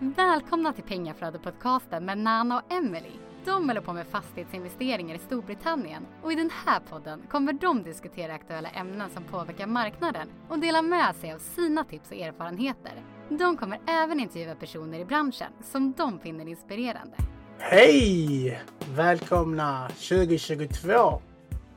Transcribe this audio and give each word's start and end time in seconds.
Välkomna 0.00 0.72
till 0.72 0.84
Pengaflödet-podcasten 0.84 2.04
med 2.04 2.18
Nana 2.18 2.58
och 2.58 2.72
Emily. 2.72 3.10
De 3.44 3.68
håller 3.68 3.80
på 3.80 3.92
med 3.92 4.06
fastighetsinvesteringar 4.06 5.14
i 5.14 5.18
Storbritannien 5.18 6.06
och 6.22 6.32
i 6.32 6.34
den 6.34 6.50
här 6.66 6.80
podden 6.80 7.22
kommer 7.30 7.52
de 7.52 7.82
diskutera 7.82 8.34
aktuella 8.34 8.68
ämnen 8.68 9.10
som 9.10 9.24
påverkar 9.24 9.66
marknaden 9.66 10.28
och 10.48 10.58
dela 10.58 10.82
med 10.82 11.16
sig 11.16 11.32
av 11.32 11.38
sina 11.38 11.84
tips 11.84 12.10
och 12.10 12.16
erfarenheter. 12.16 12.92
De 13.28 13.56
kommer 13.56 13.80
även 13.86 14.20
intervjua 14.20 14.54
personer 14.54 15.00
i 15.00 15.04
branschen 15.04 15.52
som 15.62 15.92
de 15.92 16.18
finner 16.20 16.48
inspirerande. 16.48 17.16
Hej! 17.58 18.62
Välkomna 18.94 19.88
2022! 19.88 21.20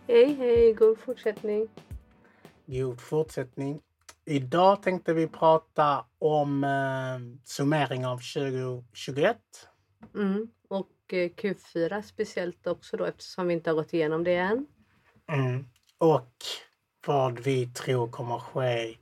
Hej, 0.08 0.34
hej, 0.34 0.74
god 0.74 0.98
fortsättning. 0.98 1.68
God 2.66 3.02
fortsättning. 3.02 3.82
Idag 4.26 4.84
tänkte 4.84 5.14
vi 5.14 5.28
prata 5.28 6.06
om 6.20 6.64
eh, 6.64 7.40
summering 7.44 8.06
av 8.06 8.18
2021. 8.18 9.38
Mm. 10.16 10.48
Och 10.68 10.90
eh, 11.08 11.30
Q4 11.30 12.02
speciellt 12.02 12.68
också 12.68 12.98
då 12.98 13.06
eftersom 13.06 13.48
vi 13.48 13.54
inte 13.54 13.70
har 13.70 13.76
gått 13.76 13.94
igenom 13.94 14.24
det 14.24 14.36
än. 14.36 14.66
Mm. 15.32 15.66
Och 15.98 16.36
vad 17.08 17.40
vi 17.40 17.68
tror 17.68 18.12
kommer 18.12 18.40
ske 18.40 18.98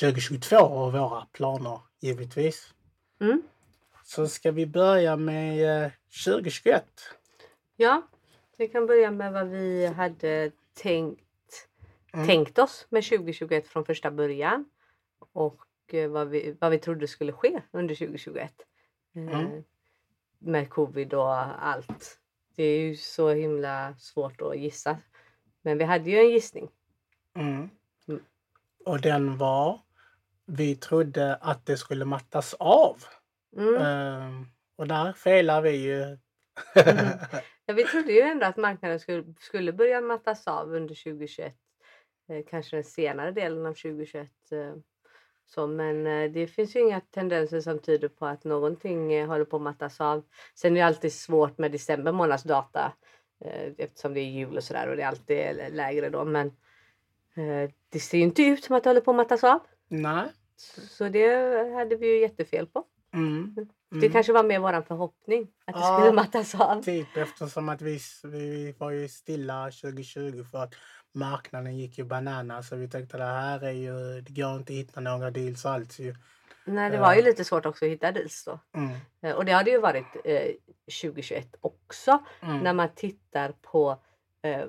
2022 0.00 0.56
och 0.56 0.92
våra 0.92 1.26
planer 1.32 1.80
givetvis. 2.00 2.74
Mm. 3.20 3.42
Så 4.04 4.28
ska 4.28 4.52
vi 4.52 4.66
börja 4.66 5.16
med 5.16 5.84
eh, 5.84 5.90
2021. 6.24 6.84
Ja, 7.76 8.02
vi 8.56 8.68
kan 8.68 8.86
börja 8.86 9.10
med 9.10 9.32
vad 9.32 9.48
vi 9.48 9.86
hade 9.86 10.50
tänkt, 10.74 11.23
Mm. 12.14 12.26
tänkt 12.26 12.58
oss 12.58 12.86
med 12.90 13.04
2021 13.04 13.68
från 13.68 13.84
första 13.84 14.10
början. 14.10 14.64
Och 15.32 15.66
eh, 15.92 16.10
vad 16.10 16.28
vi, 16.28 16.56
vad 16.60 16.70
vi 16.70 16.78
trodde 16.78 17.08
skulle 17.08 17.32
ske 17.32 17.62
under 17.72 17.94
2021. 17.94 18.52
Eh, 19.16 19.22
Mm. 19.22 19.64
Med 20.38 20.70
covid 20.70 21.14
och 21.14 21.64
allt. 21.64 22.18
Det 22.56 22.62
är 22.62 22.80
ju 22.80 22.96
så 22.96 23.30
himla 23.30 23.94
svårt 23.98 24.40
att 24.40 24.58
gissa. 24.58 24.98
Men 25.62 25.78
vi 25.78 25.84
hade 25.84 26.10
ju 26.10 26.18
en 26.18 26.30
gissning. 26.30 26.70
Mm. 27.36 27.70
Mm. 28.08 28.22
Och 28.84 29.00
den 29.00 29.38
var, 29.38 29.80
vi 30.46 30.76
trodde 30.76 31.34
att 31.36 31.66
det 31.66 31.76
skulle 31.76 32.04
mattas 32.04 32.54
av. 32.54 32.96
Mm. 33.56 33.74
Eh, 33.74 34.46
och 34.76 34.88
där 34.88 35.12
felar 35.12 35.62
vi 35.62 35.70
ju. 35.70 36.02
Mm. 36.02 36.18
Ja, 37.66 37.74
vi 37.74 37.84
trodde 37.84 38.12
ju 38.12 38.20
ändå 38.20 38.46
att 38.46 38.56
marknaden 38.56 39.00
skulle, 39.00 39.34
skulle 39.40 39.72
börja 39.72 40.00
mattas 40.00 40.46
av 40.46 40.74
under 40.74 40.94
2021. 40.94 41.56
Eh, 42.28 42.44
kanske 42.50 42.76
den 42.76 42.84
senare 42.84 43.30
delen 43.30 43.66
av 43.66 43.72
2021. 43.74 44.28
Eh, 44.52 44.74
så, 45.46 45.66
men 45.66 46.06
eh, 46.06 46.30
det 46.30 46.46
finns 46.46 46.76
ju 46.76 46.80
inga 46.80 47.00
tendenser 47.00 47.60
som 47.60 47.78
tyder 47.78 48.08
på 48.08 48.26
att 48.26 48.44
någonting 48.44 49.26
håller 49.26 49.44
på 49.44 49.56
att 49.56 49.62
mattas 49.62 50.00
av. 50.00 50.22
Sen 50.54 50.72
är 50.76 50.80
det 50.80 50.86
alltid 50.86 51.12
svårt 51.12 51.58
med 51.58 51.72
december 51.72 52.12
månads 52.12 52.42
data 52.42 52.92
eftersom 53.78 54.14
det 54.14 54.20
är 54.20 54.24
jul 54.30 54.56
och 54.56 54.64
sådär 54.64 54.88
och 54.88 54.96
det 54.96 55.02
är 55.02 55.06
alltid 55.06 55.36
lä- 55.36 55.68
lägre 55.68 56.08
då. 56.10 56.24
Men 56.24 56.52
det 57.88 57.98
ser 58.00 58.18
ju 58.18 58.24
inte 58.24 58.42
ut 58.42 58.64
som 58.64 58.76
att 58.76 58.82
det 58.84 58.90
håller 58.90 59.00
på 59.00 59.10
att 59.10 59.16
mattas 59.16 59.44
av. 59.44 59.60
Nej. 59.88 60.26
Så 60.90 61.08
det 61.08 61.28
hade 61.74 61.96
vi 61.96 62.06
ju 62.14 62.20
jättefel 62.20 62.66
på. 62.66 62.84
Mm. 63.14 63.54
Det 63.90 63.96
Mm. 63.96 64.12
kanske 64.12 64.32
var 64.32 64.44
mer 64.44 64.58
våran 64.58 64.84
förhoppning 64.84 65.42
att 65.64 65.74
det 65.74 65.80
Ja. 65.80 65.98
skulle 65.98 66.12
mattas 66.16 66.54
av. 66.54 66.82
Typ 66.82 67.16
eftersom 67.16 67.68
att 67.68 67.82
vi, 67.82 67.98
vi 68.24 68.74
var 68.78 68.90
ju 68.90 69.08
stilla 69.08 69.70
2020 69.70 70.44
för 70.50 70.58
att 70.58 70.74
marknaden 71.14 71.76
gick 71.78 71.98
ju 71.98 72.04
banana 72.04 72.62
så 72.62 72.76
vi 72.76 72.88
tänkte 72.88 73.16
det 73.16 73.24
här 73.24 73.64
är 73.64 73.70
ju, 73.70 74.20
det 74.20 74.32
går 74.42 74.56
inte 74.56 74.72
att 74.72 74.76
hitta 74.78 75.00
några 75.00 75.30
deals 75.30 75.66
alls 75.66 75.98
ju. 76.00 76.14
Nej, 76.64 76.90
det 76.90 76.98
var 76.98 77.14
ju 77.14 77.22
lite 77.22 77.44
svårt 77.44 77.66
också 77.66 77.84
att 77.84 77.90
hitta 77.90 78.12
deals 78.12 78.44
då. 78.44 78.58
Mm. 78.74 78.96
Eh, 79.22 79.32
Och 79.36 79.44
det 79.44 79.52
hade 79.52 79.70
ju 79.70 79.78
varit 79.80 80.06
eh, 80.24 80.50
2021 81.02 81.54
också 81.60 82.18
Mm. 82.42 82.58
när 82.60 82.72
man 82.72 82.88
tittar 82.94 83.52
på 83.62 84.02
eh, 84.42 84.64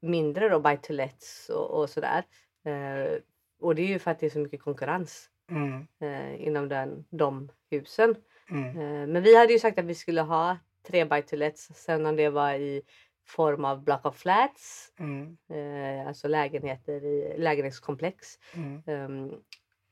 mindre 0.00 0.48
då 0.48 0.60
buy 0.60 0.76
to 0.76 0.92
lets 0.92 1.48
och, 1.48 1.70
och 1.80 1.90
sådär. 1.90 2.24
Eh, 2.64 3.18
och 3.60 3.74
det 3.74 3.82
är 3.82 3.86
ju 3.86 3.98
för 3.98 4.10
att 4.10 4.18
det 4.20 4.26
är 4.26 4.30
så 4.30 4.38
mycket 4.38 4.62
konkurrens 4.62 5.28
Mm. 5.50 5.86
eh, 6.00 6.46
inom 6.46 6.68
den, 6.68 7.04
de 7.10 7.48
husen. 7.70 8.14
Mm. 8.50 8.66
Eh, 8.68 9.06
men 9.06 9.22
vi 9.22 9.36
hade 9.38 9.52
ju 9.52 9.58
sagt 9.58 9.78
att 9.78 9.84
vi 9.84 9.94
skulle 9.94 10.20
ha 10.20 10.58
tre 10.86 11.04
buy 11.04 11.22
to 11.22 11.36
lets. 11.36 11.68
Sen 11.74 12.06
om 12.06 12.16
det 12.16 12.28
var 12.28 12.54
i 12.54 12.82
form 13.24 13.64
av 13.64 13.84
block 13.84 14.06
of 14.06 14.16
flats, 14.16 14.92
Mm. 14.98 15.36
eh, 15.50 16.08
alltså 16.08 16.28
lägenheter 16.28 17.04
i 17.04 17.34
lägenhetskomplex. 17.38 18.38
Mm. 18.54 18.82
Ehm, 18.86 19.34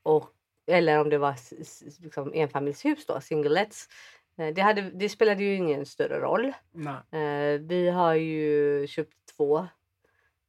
och, 0.03 0.31
eller 0.67 1.01
om 1.01 1.11
det 1.11 1.19
var 1.19 1.35
liksom 2.03 2.33
enfamiljshus 2.35 3.07
då, 3.07 3.21
singlets. 3.21 3.89
Eh, 4.39 4.55
det, 4.55 4.63
hade, 4.63 4.83
det 4.83 5.09
spelade 5.09 5.45
ju 5.45 5.55
ingen 5.55 5.87
större 5.87 6.21
roll. 6.21 6.53
Eh, 7.19 7.61
vi 7.61 7.91
har 7.91 8.15
ju 8.15 8.87
köpt 8.87 9.17
två 9.37 9.67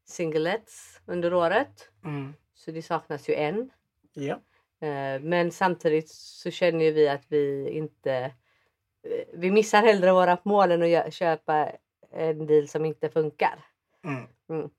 singlets 0.05 1.01
under 1.05 1.33
året. 1.33 1.89
Mm. 2.05 2.33
Så 2.53 2.71
det 2.71 2.81
saknas 2.81 3.29
ju 3.29 3.33
en. 3.33 3.69
Ja. 4.13 4.33
Eh, 4.87 5.21
men 5.21 5.51
samtidigt 5.51 6.09
så 6.09 6.51
känner 6.51 6.91
vi 6.91 7.07
att 7.09 7.25
vi 7.27 7.69
inte... 7.69 8.13
eh, 9.03 9.27
vi 9.33 9.51
missar 9.51 9.81
hellre 9.81 10.11
våra 10.11 10.37
mål 10.43 10.71
än 10.71 10.95
att 11.07 11.13
köpa 11.13 11.71
en 12.13 12.47
deal 12.47 12.67
som 12.67 12.85
inte 12.85 13.09
funkar. 13.09 13.65
Mm. 14.03 14.23
Mm. 14.49 14.69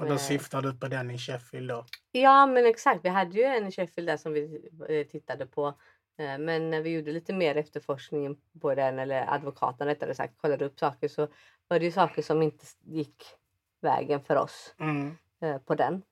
Och 0.00 0.06
då 0.06 0.12
Eh. 0.12 0.16
syftar 0.18 0.62
du 0.62 0.74
på 0.74 0.88
den 0.88 1.10
i 1.10 1.18
Sheffield 1.18 1.68
då? 1.70 1.84
Ja 2.12 2.46
men 2.46 2.66
exakt, 2.66 3.04
vi 3.04 3.08
hade 3.08 3.36
ju 3.36 3.42
en 3.44 3.66
i 3.66 3.72
Sheffield 3.72 4.08
där 4.08 4.16
som 4.16 4.32
vi 4.32 4.70
eh, 4.88 5.06
tittade 5.06 5.46
på. 5.46 5.66
Eh, 6.18 6.38
Men 6.38 6.70
när 6.70 6.80
vi 6.80 6.90
gjorde 6.90 7.12
lite 7.12 7.32
mer 7.32 7.56
efterforskning 7.56 8.40
på 8.60 8.74
den, 8.74 8.98
eller 8.98 9.34
advokaten 9.34 9.86
rättare 9.86 10.14
sagt, 10.14 10.38
kollade 10.38 10.64
upp 10.64 10.78
saker 10.78 11.08
så 11.08 11.28
var 11.68 11.78
det 11.78 11.84
ju 11.84 11.92
saker 11.92 12.22
som 12.22 12.42
inte 12.42 12.64
gick 12.84 13.24
vägen 13.80 14.20
för 14.20 14.36
oss 14.36 14.74
Mm. 14.78 15.16
på 15.64 15.74
den. 15.74 16.02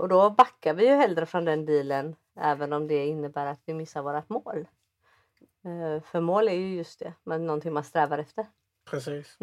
Och 0.00 0.08
då 0.08 0.30
backar 0.30 0.74
vi 0.74 0.86
ju 0.86 0.92
hellre 0.94 1.26
från 1.26 1.44
den 1.44 1.66
dealen 1.66 2.16
även 2.40 2.72
om 2.72 2.86
det 2.88 3.06
innebär 3.06 3.46
att 3.46 3.60
vi 3.66 3.74
missar 3.74 4.02
vårat 4.02 4.28
mål. 4.28 4.66
För 6.04 6.20
mål 6.20 6.48
är 6.48 6.52
ju 6.52 6.74
just 6.76 6.98
det, 6.98 7.12
men 7.24 7.46
någonting 7.46 7.72
man 7.72 7.84
strävar 7.84 8.18
efter. 8.18 8.46
Precis. 8.84 9.38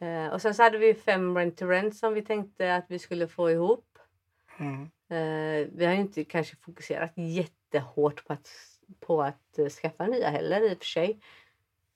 Eh, 0.00 0.26
Och 0.32 0.42
sen 0.42 0.54
så 0.54 0.62
hade 0.62 0.78
vi 0.78 0.94
fem 0.94 1.36
rent 1.38 1.56
to 1.58 1.66
rent 1.66 1.96
som 1.96 2.14
vi 2.14 2.22
tänkte 2.22 2.74
att 2.74 2.84
vi 2.88 2.98
skulle 2.98 3.28
få 3.28 3.50
ihop. 3.50 3.98
Mm. 4.58 4.82
Eh, 5.08 5.68
vi 5.72 5.86
har 5.86 5.92
ju 5.92 6.00
inte 6.00 6.24
kanske 6.24 6.56
fokuserat 6.56 7.12
jättehårt 7.14 8.24
på 8.26 8.32
att, 8.32 8.50
på 9.00 9.22
att 9.22 9.58
eh, 9.58 9.68
skaffa 9.68 10.06
nya 10.06 10.28
heller 10.30 10.70
i 10.70 10.74
och 10.74 10.78
för 10.78 10.84
sig. 10.84 11.20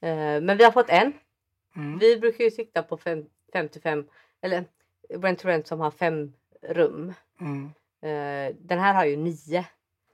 Eh, 0.01 0.41
men 0.41 0.57
vi 0.57 0.65
har 0.65 0.73
fått 0.73 0.91
en. 0.91 1.13
Mm. 1.77 1.99
Vi 1.99 2.17
brukar 2.17 2.45
ju 2.45 2.51
sikta 2.51 2.83
på 2.83 2.97
fem, 2.97 3.27
fem 3.53 3.69
till 3.69 3.81
fem 3.81 4.09
eller 4.41 4.65
rent 5.09 5.39
to 5.39 5.49
rent 5.49 5.67
som 5.67 5.81
har 5.81 5.91
fem 5.91 6.33
rum. 6.63 7.15
Mm. 7.41 7.65
Eh, 8.03 8.57
den 8.61 8.79
här 8.79 8.95
har 8.95 9.05
ju 9.05 9.17
nio. 9.17 9.67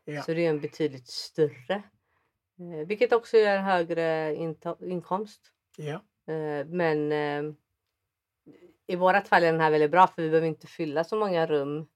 Ja. 0.05 0.23
Så 0.23 0.35
det 0.35 0.47
är 0.47 0.51
en 0.51 0.61
betydligt 0.61 1.09
större. 1.09 1.83
Eh, 2.59 2.87
vilket 2.87 3.13
också 3.13 3.37
ger 3.37 3.59
högre 3.59 4.35
inkomst. 4.81 5.41
Ja. 5.77 6.01
Men 6.67 7.13
i 8.91 8.97
vårat 8.97 9.29
fall 9.29 9.43
är 9.43 9.53
den 9.53 9.61
här 9.61 9.71
väldigt 9.71 9.91
bra 9.91 10.07
för 10.07 10.23
vi 10.23 10.29
behöver 10.31 10.49
inte 10.49 10.67
fylla 10.67 11.05
så 11.05 11.17
många 11.17 11.47
rum 11.47 11.87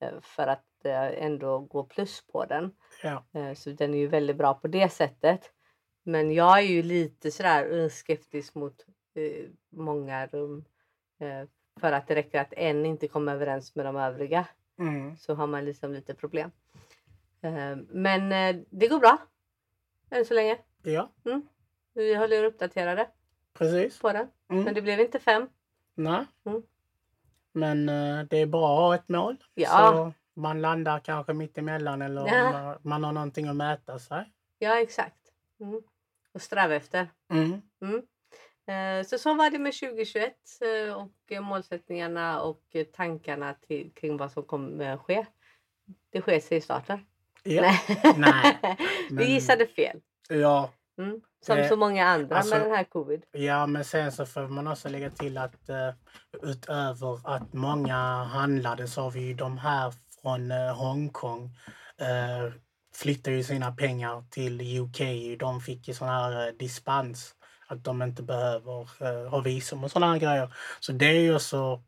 eh, 0.00 0.20
för 0.22 0.46
att 0.46 0.84
eh, 0.84 1.24
ändå 1.24 1.58
gå 1.58 1.84
plus 1.84 2.26
på 2.26 2.44
den. 2.44 2.74
Ja. 3.02 3.24
Eh, 3.32 3.54
så 3.54 3.70
den 3.70 3.94
är 3.94 3.98
ju 3.98 4.06
väldigt 4.06 4.36
bra 4.36 4.54
på 4.54 4.68
det 4.68 4.88
sättet. 4.88 5.52
Men 6.02 6.32
jag 6.34 6.58
är 6.58 6.62
ju 6.62 6.82
lite 6.82 7.30
sådär 7.30 7.88
skeptisk 7.88 8.54
mot 8.54 8.86
många 9.70 10.26
rum. 10.26 10.64
För 11.80 11.92
att 11.92 12.06
det 12.06 12.14
räcker 12.14 12.40
att 12.40 12.52
en 12.52 12.86
inte 12.86 13.08
kommer 13.08 13.34
överens 13.34 13.74
med 13.74 13.86
de 13.86 13.96
övriga 13.96 14.46
Mm. 14.78 15.16
så 15.16 15.34
har 15.34 15.46
man 15.46 15.64
liksom 15.64 15.92
lite 15.92 16.14
problem. 16.14 16.50
Men 17.88 18.28
det 18.70 18.88
går 18.88 18.98
bra 18.98 19.18
än 20.10 20.24
så 20.24 20.34
länge. 20.34 20.58
Ja. 20.82 21.12
Vi 21.94 22.14
håller 22.14 22.36
er 22.36 22.44
uppdaterade 22.44 23.08
Precis. 23.54 23.98
på 23.98 24.12
den. 24.12 24.28
Mm. 24.50 24.64
Men 24.64 24.74
det 24.74 24.82
blev 24.82 25.00
inte 25.00 25.18
fem. 25.18 25.48
Nej. 25.94 26.24
Mm. 26.44 26.62
Men 27.52 27.88
eh, 27.88 28.24
det 28.30 28.36
är 28.36 28.46
bra 28.46 28.72
att 28.72 28.78
ha 28.78 28.94
ett 28.94 29.08
mål. 29.08 29.36
Ja. 29.54 29.92
Så 29.92 30.40
man 30.40 30.60
landar 30.60 30.98
kanske 30.98 31.32
mitt 31.32 31.58
emellan 31.58 32.02
eller 32.02 32.26
Ja. 32.26 32.78
man, 32.82 33.04
har 33.04 33.12
någonting 33.12 33.48
att 33.48 33.56
mäta 33.56 33.98
sig. 33.98 34.32
Ja, 34.58 34.80
exakt. 34.80 35.18
Mm. 35.60 35.82
Och 36.32 36.42
sträva 36.42 36.74
efter. 36.74 37.08
Mm. 37.32 37.62
Mm. 37.82 38.02
Eh, 38.66 39.06
Så 39.06 39.18
så 39.18 39.34
var 39.34 39.50
det 39.50 39.58
med 39.58 39.72
2021 39.74 40.34
eh, 40.60 40.94
och 40.94 41.32
eh, 41.32 41.40
målsättningarna 41.40 42.42
och 42.42 42.62
eh, 42.70 42.84
tankarna 42.84 43.54
till, 43.54 43.90
kring 43.94 44.16
vad 44.16 44.32
som 44.32 44.42
kommer 44.42 44.96
ske. 44.96 45.26
Det 46.10 46.20
sker 46.20 46.40
sig 46.40 46.58
i 46.58 46.60
starten. 46.60 47.06
Ja. 47.42 47.62
Nej. 47.62 47.78
Nej, 48.16 48.58
Vi 49.08 49.14
men- 49.14 49.26
gissade 49.26 49.66
fel. 49.66 50.00
ja. 50.28 50.70
Mm. 50.98 51.20
Som 51.46 51.58
Eh, 51.58 51.68
så 51.68 51.76
många 51.76 52.06
andra 52.06 52.36
alltså- 52.36 52.54
med 52.54 52.66
den 52.66 52.70
här 52.70 52.84
covid. 52.84 53.22
Ja, 53.32 53.66
men 53.66 53.84
sen 53.84 54.12
så 54.12 54.26
får 54.26 54.48
man 54.48 54.66
också 54.66 54.88
lägga 54.88 55.10
till 55.10 55.38
att 55.38 55.68
eh, 55.68 55.90
utöver 56.42 57.34
att 57.34 57.52
många 57.52 58.24
handlade 58.24 58.88
så 58.88 59.02
har 59.02 59.10
vi 59.10 59.20
ju 59.20 59.34
de 59.34 59.58
här 59.58 59.92
från 60.22 60.50
eh, 60.50 60.76
Hongkong. 60.76 61.50
Eh, 61.98 62.52
flyttar 62.94 63.32
ju 63.32 63.44
sina 63.44 63.72
pengar 63.72 64.24
till 64.30 64.80
UK. 64.80 65.00
De 65.38 65.60
fick 65.60 65.88
ju 65.88 65.94
sån 65.94 66.08
här 66.08 66.52
dispens 66.52 67.34
att 67.66 67.84
de 67.84 68.02
inte 68.02 68.22
behöver 68.22 68.80
uh, 69.02 69.28
ha 69.28 69.40
visum 69.40 69.84
och 69.84 69.90
såna 69.90 70.12
här 70.12 70.18
grejer. 70.18 70.54
Så 70.80 70.92
det 70.92 71.06
är 71.06 71.20
ju 71.20 71.34
också 71.34 71.82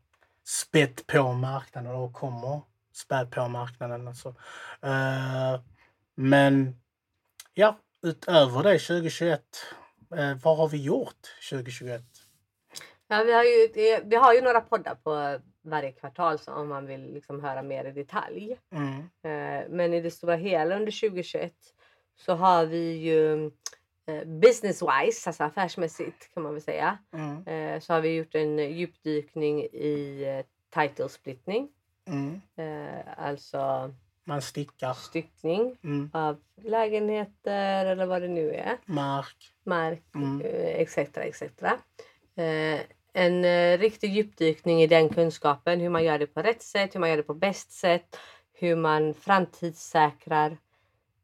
spett 0.47 1.07
på 1.07 1.33
marknaden 1.33 1.95
och 1.95 2.13
kommer 2.13 2.61
spä 2.93 3.25
på 3.25 3.47
marknaden. 3.47 4.07
Alltså. 4.07 4.29
Uh, 4.85 5.59
men 6.15 6.79
ja, 7.53 7.77
utöver 8.05 8.63
det 8.63 8.79
2021, 8.79 9.41
uh, 10.13 10.33
vad 10.43 10.57
har 10.57 10.67
vi 10.67 10.83
gjort 10.83 11.27
2021? 11.49 12.01
Ja, 13.07 13.23
vi, 13.23 13.33
har 13.33 13.43
ju, 13.43 13.69
vi 14.05 14.15
har 14.15 14.33
ju 14.33 14.41
några 14.41 14.61
poddar 14.61 14.95
på 14.95 15.39
varje 15.61 15.91
kvartal 15.91 16.39
så 16.39 16.53
om 16.53 16.67
man 16.67 16.85
vill 16.85 17.13
liksom 17.13 17.43
höra 17.43 17.61
mer 17.61 17.85
i 17.85 17.91
detalj. 17.91 18.57
Mm. 18.71 18.97
Eh, 18.99 19.69
men 19.69 19.93
i 19.93 20.01
det 20.01 20.11
stora 20.11 20.35
hela 20.35 20.75
under 20.75 21.09
2021 21.09 21.53
så 22.15 22.33
har 22.33 22.65
vi 22.65 22.91
ju 22.91 23.45
eh, 24.05 24.23
business-wise, 24.25 25.27
alltså 25.27 25.43
affärsmässigt 25.43 26.33
kan 26.33 26.43
man 26.43 26.53
väl 26.53 26.61
säga, 26.61 26.97
Mm. 27.13 27.47
eh, 27.47 27.79
så 27.79 27.93
har 27.93 28.01
vi 28.01 28.15
gjort 28.15 28.35
en 28.35 28.57
djupdykning 28.57 29.63
i 29.63 30.43
title 30.73 31.09
splittning. 31.09 31.69
Mm. 32.07 32.41
Alltså 33.17 33.93
Man 34.27 34.41
stickar. 34.41 34.93
styckning 34.93 35.77
Mm. 35.83 36.09
av 36.13 36.37
lägenheter 36.63 37.85
eller 37.85 38.05
vad 38.05 38.21
det 38.21 38.27
nu 38.27 38.51
är. 38.51 38.77
Mark. 38.85 39.51
mark 39.63 40.03
Mm. 40.15 40.41
eh, 40.41 40.81
etc. 40.81 40.97
etc. 40.97 41.41
Eh, 42.35 42.79
en 43.13 43.45
eh, 43.45 43.77
riktig 43.77 44.11
djupdykning 44.11 44.81
i 44.81 44.87
den 44.87 45.09
kunskapen, 45.09 45.79
hur 45.79 45.89
man 45.89 46.03
gör 46.03 46.19
det 46.19 46.27
på 46.27 46.41
rätt 46.41 46.61
sätt, 46.61 46.95
hur 46.95 46.99
man 46.99 47.09
gör 47.09 47.17
det 47.17 47.23
på 47.23 47.33
bäst 47.33 47.71
sätt, 47.71 48.19
hur 48.53 48.75
man 48.75 49.13
framtidssäkrar 49.13 50.57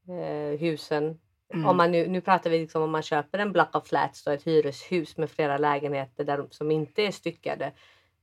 eh, 0.07 0.59
husen. 0.59 1.19
Mm. 1.53 1.65
Om 1.68 1.77
man 1.77 1.92
nu, 1.92 2.07
nu 2.07 2.21
pratar 2.21 2.50
vi 2.50 2.59
liksom 2.59 2.81
om 2.81 2.92
man 2.92 3.01
köper 3.03 3.39
en 3.39 3.51
block 3.51 3.75
of 3.75 3.88
flats, 3.88 4.24
då, 4.24 4.31
ett 4.31 4.44
hyreshus 4.44 5.18
med 5.18 5.30
flera 5.31 5.57
lägenheter 5.57 6.24
där, 6.24 6.48
som 6.50 6.71
inte 6.71 7.01
är 7.01 7.12
styckade. 7.12 7.65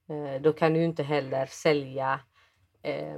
Eh, 0.08 0.42
då 0.42 0.52
kan 0.52 0.75
du 0.75 0.84
inte 0.84 1.02
heller 1.02 1.46
sälja 1.46 2.20
eh, 2.82 3.16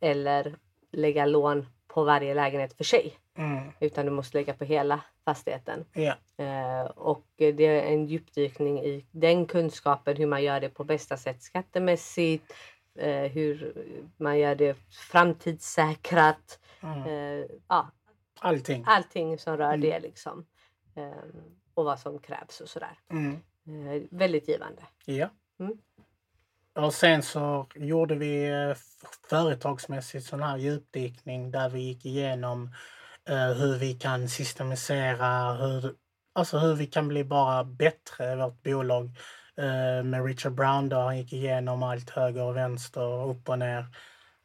eller 0.00 0.56
lägga 0.94 1.26
lån 1.26 1.66
på 1.88 2.04
varje 2.04 2.34
lägenhet 2.34 2.72
för 2.76 2.84
sig. 2.84 3.18
Mm. 3.38 3.68
Utan 3.80 4.04
du 4.06 4.10
måste 4.12 4.38
lägga 4.38 4.54
på 4.54 4.64
hela 4.64 5.00
fastigheten. 5.24 5.84
Ja. 5.92 6.14
Eh, 6.44 6.84
och 6.86 7.24
det 7.36 7.66
är 7.66 7.82
en 7.82 8.06
djupdykning 8.06 8.78
i 8.80 9.04
den 9.10 9.46
kunskapen 9.46 10.16
hur 10.16 10.26
man 10.26 10.42
gör 10.42 10.60
det 10.60 10.68
på 10.68 10.84
bästa 10.84 11.16
sätt 11.16 11.42
skattemässigt, 11.42 12.54
eh, 12.98 13.22
hur 13.22 13.72
man 14.16 14.38
gör 14.38 14.54
det 14.54 14.76
framtidssäkrat. 15.10 16.58
Mm. 16.82 17.02
Eh, 17.06 17.46
ja, 17.68 17.90
Allting. 18.40 18.84
allting 18.86 19.38
som 19.38 19.56
rör 19.56 19.68
Mm. 19.74 19.80
det 19.80 20.00
liksom. 20.00 20.46
Eh, 20.96 21.10
och 21.74 21.84
vad 21.84 21.98
som 21.98 22.18
krävs 22.18 22.60
och 22.60 22.68
sådär. 22.68 22.98
Mm. 23.10 23.32
Eh, 23.66 24.02
väldigt 24.10 24.48
givande. 24.48 24.82
Ja. 25.04 25.28
Mm. 25.58 25.78
Och 26.74 26.94
sen 26.94 27.22
så 27.22 27.66
gjorde 27.74 28.14
vi 28.14 28.48
eh, 28.48 28.76
företagsmässigt 29.30 30.26
sån 30.26 30.42
här 30.42 30.56
djupdykning 30.56 31.50
där 31.50 31.68
vi 31.68 31.80
gick 31.80 32.06
igenom 32.06 32.70
eh, 33.28 33.52
hur 33.52 33.78
vi 33.78 33.94
kan 33.94 34.28
systematisera, 34.28 35.52
hur, 35.52 35.94
alltså 36.32 36.58
hur 36.58 36.74
vi 36.74 36.86
kan 36.86 37.08
bli 37.08 37.24
bara 37.24 37.64
bättre 37.64 38.32
i 38.32 38.36
vårt 38.36 38.62
bolag. 38.62 39.10
Eh, 39.56 40.04
med 40.04 40.24
Richard 40.26 40.52
Brown 40.52 40.88
då, 40.88 40.96
han 40.96 41.18
gick 41.18 41.32
igenom 41.32 41.82
allt 41.82 42.10
höger 42.10 42.42
och 42.42 42.56
vänster, 42.56 43.28
upp 43.28 43.48
och 43.48 43.58
ner. 43.58 43.86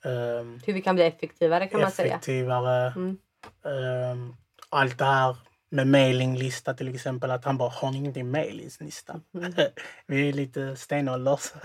Um, 0.04 0.62
Hur 0.66 0.74
vi 0.74 0.82
kan 0.82 0.96
bli 0.96 1.04
effektivare 1.04 1.68
kan 1.68 1.82
man 1.82 1.92
säga. 1.92 2.16
effektivare. 2.16 2.94
Mm. 2.96 3.18
Ehm, 3.66 4.36
allt 4.70 4.98
det 4.98 5.06
här 5.06 5.36
med 5.70 5.88
mailinglista 5.88 6.74
till 6.74 6.96
exempel, 6.96 7.32
att 7.32 7.46
han 7.46 7.58
bara 7.58 7.70
har 7.70 7.92
ni 7.92 7.98
ingenting 7.98 8.32
mailinglista? 8.32 9.22
Mm. 9.34 9.54
Vi 10.08 10.30
är 10.30 10.34
lite 10.34 10.76
stenålders. 10.76 11.54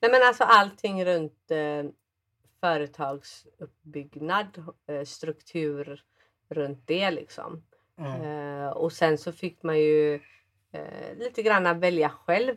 Nej 0.00 0.10
men 0.10 0.22
alltså 0.22 0.44
allting 0.44 1.04
runt 1.04 1.50
eh, 1.50 1.84
företagsuppbyggnad, 2.60 4.64
eh, 4.86 5.04
struktur 5.04 6.02
runt 6.48 6.82
det 6.86 7.10
liksom. 7.10 7.62
mm, 7.98 8.22
Eh, 8.22 8.68
och 8.70 8.92
sen 8.92 9.18
så 9.18 9.32
fick 9.32 9.62
man 9.62 9.78
ju 9.78 10.14
eh, 10.72 11.16
lite 11.16 11.42
grann 11.42 11.80
välja 11.80 12.08
själv 12.08 12.54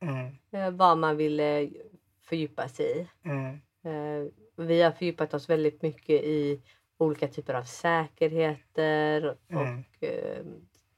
mm, 0.00 0.26
eh, 0.52 0.70
vad 0.70 0.98
man 0.98 1.16
ville 1.16 1.70
fördjupa 2.22 2.68
sig 2.68 3.00
i. 3.00 3.08
mm, 3.28 3.60
Eh, 3.84 4.24
vi 4.56 4.82
har 4.82 4.90
fördjupat 4.90 5.34
oss 5.34 5.50
väldigt 5.50 5.82
mycket 5.82 6.24
i 6.24 6.62
olika 6.98 7.28
typer 7.28 7.54
av 7.54 7.62
säkerheter 7.62 9.36
Mm. 9.48 9.62
och 9.78 10.04
eh, 10.04 10.44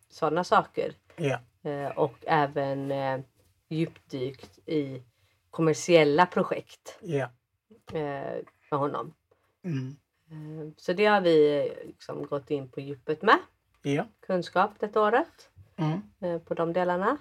sådana 0.08 0.44
saker. 0.44 0.92
ja, 1.16 1.40
Eh, 1.62 1.88
och 1.98 2.14
även 2.26 2.90
eh, 2.92 3.20
djupdykt 3.68 4.58
i 4.68 5.02
kommersiella 5.50 6.26
projekt 6.26 6.98
ja. 7.02 7.30
eh, 7.92 8.36
med 8.70 8.80
honom. 8.80 9.14
Mm, 9.64 9.96
Eh, 10.30 10.72
så 10.76 10.92
det 10.92 11.06
har 11.06 11.20
vi 11.20 11.66
eh, 11.66 11.86
liksom 11.86 12.26
gått 12.26 12.50
in 12.50 12.68
på 12.68 12.80
djupet 12.80 13.22
med. 13.22 13.38
ja. 13.82 14.06
Kunskap 14.26 14.70
detta 14.80 15.00
året 15.02 15.48
Mm. 15.76 16.00
eh, 16.20 16.38
på 16.38 16.54
de 16.54 16.72
delarna. 16.72 17.16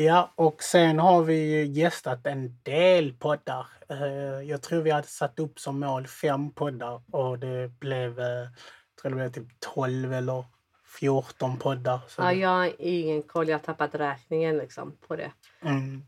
Ja, 0.00 0.32
och 0.34 0.62
sen 0.62 0.98
har 0.98 1.22
vi 1.22 1.34
ju 1.34 1.64
gästat 1.66 2.26
en 2.26 2.58
del 2.62 3.12
poddar. 3.12 3.66
Eh, 3.88 4.48
Jag 4.48 4.62
tror 4.62 4.82
vi 4.82 4.90
hade 4.90 5.06
satt 5.06 5.38
upp 5.38 5.58
som 5.60 5.80
mål 5.80 6.06
fem 6.06 6.50
poddar 6.50 7.02
och 7.12 7.38
det 7.38 7.68
blev, 7.68 8.20
eh, 8.20 8.48
tror 9.00 9.10
det 9.10 9.16
blev 9.16 9.32
typ 9.32 9.60
12 9.74 10.12
eller 10.12 10.44
14 11.00 11.56
poddar. 11.56 12.00
Så 12.08 12.22
Ja, 12.22 12.32
jag 12.32 12.48
har 12.48 12.72
ingen 12.78 13.22
koll, 13.22 13.48
jag 13.48 13.58
har 13.58 13.64
tappat 13.64 13.94
räkningen 13.94 14.56
liksom 14.56 14.96
på 15.08 15.16
det. 15.16 15.30
Mm. 15.62 16.02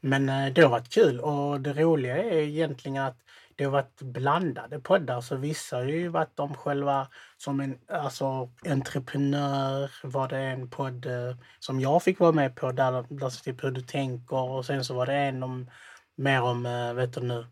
Men 0.00 0.28
eh, 0.28 0.52
det 0.52 0.62
har 0.62 0.70
varit 0.70 0.92
kul 0.92 1.20
och 1.20 1.60
det 1.60 1.72
roliga 1.72 2.16
är 2.16 2.32
egentligen 2.32 3.02
att 3.02 3.18
det 3.56 3.64
har 3.64 3.70
varit 3.72 4.02
blandade 4.02 4.80
poddar. 4.80 5.20
Så 5.20 5.36
vissa 5.36 5.76
har 5.76 5.84
ju 5.84 6.08
varit 6.08 6.38
om 6.38 6.54
själva 6.54 7.08
som 7.36 7.60
en 7.60 7.78
alltså, 7.88 8.50
entreprenör 8.66 9.90
var 10.02 10.28
det 10.28 10.38
en 10.38 10.70
podd 10.70 11.06
eh, 11.06 11.36
som 11.58 11.80
jag 11.80 12.02
fick 12.02 12.18
vara 12.20 12.32
med 12.32 12.56
på 12.56 12.72
där, 12.72 13.06
där 13.08 13.42
typ 13.44 13.64
hur 13.64 13.70
du 13.70 13.80
tänker 13.80 14.36
och 14.36 14.66
sen 14.66 14.84
så 14.84 14.94
var 14.94 15.06
det 15.06 15.14
en 15.14 15.42
om 15.42 15.70
mer 16.16 16.42
om, 16.42 16.66
eh, 16.66 16.94
vet 16.94 17.12
du 17.12 17.20
nu, 17.20 17.46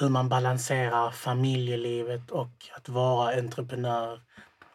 hur 0.00 0.08
man 0.08 0.28
balanserar 0.28 1.10
familjelivet 1.10 2.30
och 2.30 2.52
att 2.76 2.88
vara 2.88 3.34
entreprenör. 3.38 4.20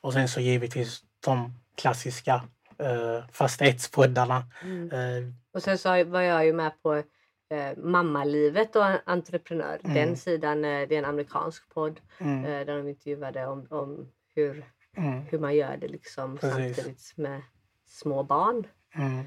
Och 0.01 0.13
sen 0.13 0.27
så 0.27 0.39
givetvis 0.39 1.01
de 1.25 1.53
klassiska 1.75 2.43
eh, 2.79 3.25
fastighetspoddarna. 3.31 4.43
Mm. 4.63 4.91
Eh, 4.91 5.33
Och 5.53 5.63
sen 5.63 5.77
så 5.77 6.03
var 6.03 6.21
jag 6.21 6.45
ju 6.45 6.53
med 6.53 6.71
på 6.83 7.03
eh, 7.51 7.77
Mammalivet 7.77 8.75
och 8.75 8.85
entreprenör. 9.05 9.79
Mm. 9.83 9.95
Den 9.95 10.17
sidan, 10.17 10.65
eh, 10.65 10.87
det 10.87 10.95
är 10.95 10.99
en 10.99 11.05
amerikansk 11.05 11.69
podd 11.69 11.99
mm, 12.17 12.45
eh, 12.45 12.65
där 12.65 12.77
de 12.77 12.87
intervjuade 12.87 13.47
om, 13.47 13.67
om 13.69 14.11
hur, 14.35 14.65
mm, 14.97 15.21
hur 15.21 15.39
man 15.39 15.55
gör 15.55 15.77
det 15.77 15.87
liksom 15.87 16.37
Precis. 16.37 16.75
samtidigt 16.75 17.17
med 17.17 17.41
små 17.87 18.23
barn. 18.23 18.67
mm, 18.95 19.25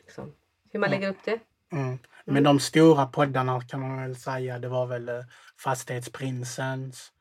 liksom, 0.00 0.32
hur 0.70 0.80
man 0.80 0.90
lägger 0.90 1.08
upp 1.10 1.24
det. 1.24 1.40
mm. 1.72 1.98
Men 2.24 2.42
de 2.42 2.60
stora 2.60 3.06
poddarna 3.06 3.60
kan 3.60 3.80
man 3.80 4.02
väl 4.02 4.16
säga, 4.16 4.58
det 4.58 4.68
var 4.68 4.86
väl 4.86 5.10
Fastighetsprinsens, 5.60 7.12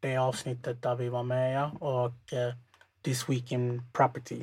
det 0.00 0.16
avsnittet 0.16 0.82
där 0.82 0.94
vi 0.94 1.08
var 1.08 1.22
med 1.22 1.70
och 1.80 2.12
This 3.02 3.28
Week 3.28 3.52
in 3.52 3.82
Property. 3.92 4.42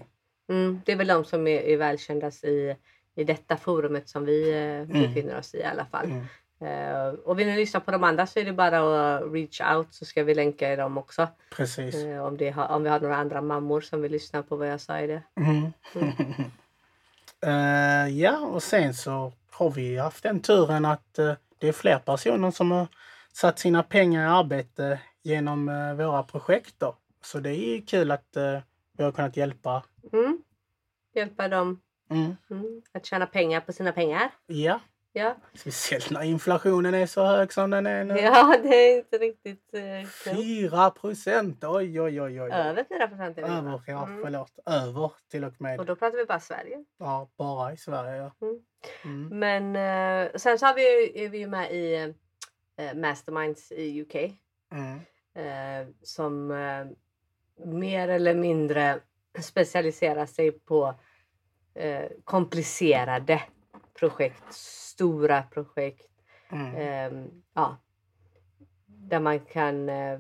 Mm, 0.49 0.81
det 0.85 0.91
är 0.91 0.95
väl 0.95 1.07
de 1.07 1.25
som 1.25 1.47
är, 1.47 1.61
är 1.61 1.77
välkändast 1.77 2.43
i, 2.43 2.75
i 3.15 3.23
detta 3.23 3.57
forumet 3.57 4.09
som 4.09 4.25
vi 4.25 4.51
eh, 4.51 5.01
befinner 5.01 5.39
oss 5.39 5.53
i 5.53 5.57
i 5.57 5.63
alla 5.63 5.85
fall. 5.85 6.05
Mm. 6.05 6.25
Eh, 6.59 7.07
och 7.07 7.39
vill 7.39 7.47
ni 7.47 7.55
lyssna 7.55 7.79
på 7.79 7.91
de 7.91 8.03
andra 8.03 8.27
så 8.27 8.39
är 8.39 8.45
det 8.45 8.53
bara 8.53 9.15
att 9.15 9.33
reach 9.33 9.61
out 9.61 9.93
så 9.93 10.05
ska 10.05 10.23
vi 10.23 10.33
länka 10.33 10.73
i 10.73 10.75
dem 10.75 10.97
också. 10.97 11.27
Precis. 11.55 11.95
Eh, 11.95 12.25
om, 12.25 12.37
det 12.37 12.49
har, 12.49 12.67
om 12.67 12.83
vi 12.83 12.89
har 12.89 12.99
några 12.99 13.15
andra 13.15 13.41
mammor 13.41 13.81
som 13.81 14.01
vill 14.01 14.11
lyssna 14.11 14.43
på 14.43 14.55
vad 14.55 14.67
jag 14.67 14.81
sa 14.81 14.99
i 14.99 15.07
det. 15.07 15.23
Mm. 15.35 15.73
Eh, 17.41 18.07
ja, 18.07 18.39
och 18.39 18.63
sen 18.63 18.93
så 18.93 19.33
har 19.51 19.69
vi 19.69 19.97
haft 19.97 20.23
den 20.23 20.39
turen 20.39 20.85
att 20.85 21.13
det 21.59 21.67
är 21.67 21.71
fler 21.71 21.99
personer 21.99 22.51
som 22.51 22.71
har 22.71 22.87
satt 23.33 23.59
sina 23.59 23.83
pengar 23.83 24.23
i 24.23 24.29
arbete 24.29 24.99
genom 25.23 25.65
våra 25.97 26.23
projekt. 26.23 26.75
Då. 26.77 26.95
Så 27.21 27.39
det 27.39 27.55
är 27.55 27.87
kul 27.87 28.11
att 28.11 28.37
vi 28.97 29.03
har 29.03 29.11
kunnat 29.11 29.37
hjälpa. 29.37 29.83
Mm. 30.13 30.43
Hjälpa 31.13 31.47
dem 31.47 31.81
Mm. 32.09 32.35
mm, 32.51 32.81
att 32.91 33.05
tjäna 33.05 33.25
pengar 33.25 33.59
på 33.61 33.73
sina 33.73 33.91
pengar. 33.91 34.31
Ja, 34.45 34.79
Ja, 35.17 35.35
speciellt 35.53 36.09
när 36.11 36.23
inflationen 36.23 36.93
är 36.93 37.05
så 37.05 37.23
hög 37.25 37.53
som 37.53 37.69
den 37.69 37.87
är 37.87 38.03
nu. 38.03 38.17
ja 38.17 38.55
det 38.63 38.75
är 38.75 38.97
inte 38.97 39.17
riktigt 39.17 39.73
eh, 39.73 40.09
klokt. 40.23 40.37
4 40.37 40.89
procent! 40.91 41.63
Oj, 41.63 42.01
oj, 42.01 42.21
oj, 42.21 42.41
oj. 42.41 42.51
Över 42.51 42.83
4 42.83 43.07
procent. 43.07 43.37
Över, 43.37 43.81
ja, 43.87 44.03
Mm. 44.07 44.21
förlåt. 44.23 44.59
Över 44.65 45.11
till 45.31 45.43
och 45.43 45.53
Och 45.53 45.61
med. 45.61 45.77
då 45.79 45.95
pratar 45.95 46.17
vi 46.17 46.25
bara 46.25 46.39
Sverige. 46.39 46.83
Ja, 46.97 47.29
bara 47.37 47.73
i 47.73 47.77
Sverige. 47.77 48.15
Ja. 48.15 48.31
Mm. 48.47 48.59
Mm. 49.03 49.39
Men 49.39 49.75
eh, 50.25 50.31
sen 50.35 50.59
så 50.59 50.65
har 50.65 50.73
vi, 50.75 51.23
är 51.25 51.29
vi 51.29 51.37
ju 51.37 51.47
med 51.47 51.71
i 51.71 52.13
eh, 52.77 52.93
Masterminds 52.95 53.71
i 53.71 54.01
UK. 54.01 54.15
Mm. 54.71 54.99
eh, 55.35 55.87
som 56.03 56.51
eh, 56.51 56.85
mer 57.65 58.07
eller 58.09 58.35
mindre 58.35 58.99
specialiserar 59.39 60.25
sig 60.25 60.51
på 60.51 60.93
eh, 61.75 62.05
komplicerade 62.23 63.41
projekt, 63.99 64.53
stora 64.53 65.43
projekt. 65.43 66.11
Mm. 66.49 66.75
Eh, 66.75 67.25
ja, 67.53 67.77
där 68.85 69.19
man 69.19 69.39
kan 69.39 69.89
eh, 69.89 70.19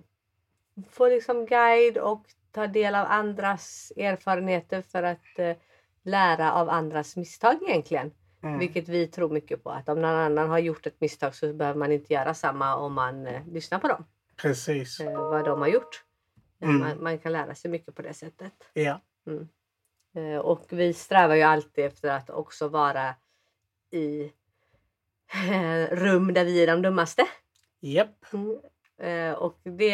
få 0.89 1.07
liksom 1.07 1.45
guide 1.45 1.97
och 1.97 2.25
ta 2.51 2.67
del 2.67 2.95
av 2.95 3.05
andras 3.09 3.91
erfarenheter 3.97 4.81
för 4.81 5.03
att 5.03 5.39
eh, 5.39 5.55
lära 6.03 6.53
av 6.53 6.69
andras 6.69 7.15
misstag 7.15 7.57
egentligen. 7.67 8.11
Mm. 8.43 8.59
Vilket 8.59 8.89
vi 8.89 9.07
tror 9.07 9.29
mycket 9.29 9.63
på. 9.63 9.69
Att 9.69 9.89
om 9.89 10.01
någon 10.01 10.15
annan 10.15 10.49
har 10.49 10.59
gjort 10.59 10.87
ett 10.87 11.01
misstag 11.01 11.35
så 11.35 11.53
behöver 11.53 11.79
man 11.79 11.91
inte 11.91 12.13
göra 12.13 12.33
samma 12.33 12.75
om 12.75 12.93
man 12.93 13.27
eh, 13.27 13.47
lyssnar 13.47 13.79
på 13.79 13.87
dem. 13.87 14.05
Precis. 14.35 14.99
Eh, 14.99 15.29
vad 15.29 15.45
de 15.45 15.61
har 15.61 15.67
gjort. 15.67 16.03
Mm. 16.61 16.79
Man, 16.79 17.03
man 17.03 17.19
kan 17.19 17.31
lära 17.31 17.55
sig 17.55 17.71
mycket 17.71 17.95
på 17.95 18.01
det 18.01 18.13
sättet. 18.13 18.53
Ja. 18.73 19.01
Eh, 19.27 19.33
och 20.41 20.65
vi 20.69 20.93
strävar 20.93 21.35
ju 21.35 21.41
alltid 21.41 21.85
efter 21.85 22.09
att 22.09 22.29
också 22.29 22.67
vara 22.67 23.15
i 23.91 24.31
rum 25.91 26.33
där 26.33 26.45
vi 26.45 26.63
är 26.63 26.67
de 26.67 26.81
dummaste. 26.81 27.27
Japp. 27.79 28.25
Mm. 28.33 28.59
Eh, 28.97 29.33
och 29.33 29.59
det 29.63 29.93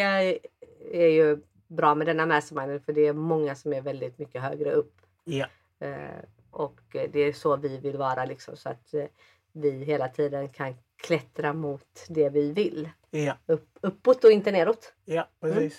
är 0.92 1.08
ju 1.08 1.38
bra 1.66 1.94
med 1.94 2.06
denna 2.06 2.26
mastermind 2.26 2.84
för 2.84 2.92
det 2.92 3.06
är 3.06 3.12
många 3.12 3.54
som 3.54 3.72
är 3.72 3.80
väldigt 3.80 4.18
mycket 4.18 4.42
högre 4.42 4.72
upp. 4.72 4.94
Ja. 5.24 5.46
Eh, 5.78 6.24
och 6.50 6.80
eh, 6.96 7.10
det 7.12 7.20
är 7.20 7.32
så 7.32 7.56
vi 7.56 7.78
vill 7.78 7.96
vara 7.96 8.24
liksom 8.24 8.56
så 8.56 8.68
att 8.68 8.94
eh, 8.94 9.04
vi 9.52 9.70
hela 9.70 10.08
tiden 10.08 10.48
kan 10.48 10.74
klättra 10.96 11.52
mot 11.52 12.06
det 12.08 12.28
vi 12.28 12.52
vill. 12.52 12.88
Ja. 13.10 13.36
Upp, 13.46 13.68
uppåt 13.80 14.24
och 14.24 14.30
inte 14.30 14.52
neråt. 14.52 14.92
Ja, 15.04 15.28
Mm. 15.42 15.70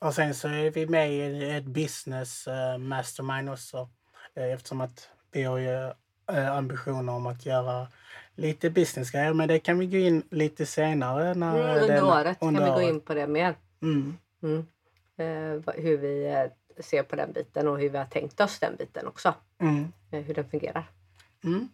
Och 0.00 0.14
sen 0.14 0.34
så 0.34 0.48
är 0.48 0.70
vi 0.70 0.86
med 0.86 1.12
i 1.12 1.50
ett 1.50 1.64
business 1.64 2.46
eh, 2.46 2.78
mastermind 2.78 3.50
också. 3.50 3.88
Eh, 4.34 4.52
eftersom 4.52 4.80
att 4.80 5.08
vi 5.32 5.42
har 5.42 5.58
ju 5.58 5.92
eh, 6.32 6.56
ambitioner 6.56 7.12
om 7.12 7.26
att 7.26 7.46
göra 7.46 7.86
lite 8.34 8.70
businessgrejer. 8.70 9.32
Men 9.32 9.48
det 9.48 9.58
kan 9.58 9.78
vi 9.78 9.86
gå 9.86 9.96
in 9.96 10.22
lite 10.30 10.66
senare. 10.66 11.34
När 11.34 11.54
Mm, 11.60 11.82
under 11.82 11.94
den- 11.94 12.04
året 12.04 12.38
under 12.40 12.60
kan 12.60 12.64
vi 12.68 12.70
gå 12.70 12.76
året. 12.86 12.94
in 12.94 13.00
på 13.00 13.14
det 13.14 13.26
mer. 13.26 13.54
Mm. 13.82 14.16
Mm. 14.42 14.66
Hur 15.74 15.96
vi 15.98 16.48
ser 16.82 17.02
på 17.02 17.16
den 17.16 17.32
biten 17.32 17.68
och 17.68 17.78
hur 17.78 17.90
vi 17.90 17.98
har 17.98 18.04
tänkt 18.04 18.40
oss 18.40 18.58
den 18.58 18.76
biten 18.76 19.06
också. 19.06 19.34
Mm. 19.60 19.92
Hur 20.10 20.34
den 20.34 20.48
fungerar. 20.50 20.90
Mm. 21.44 21.68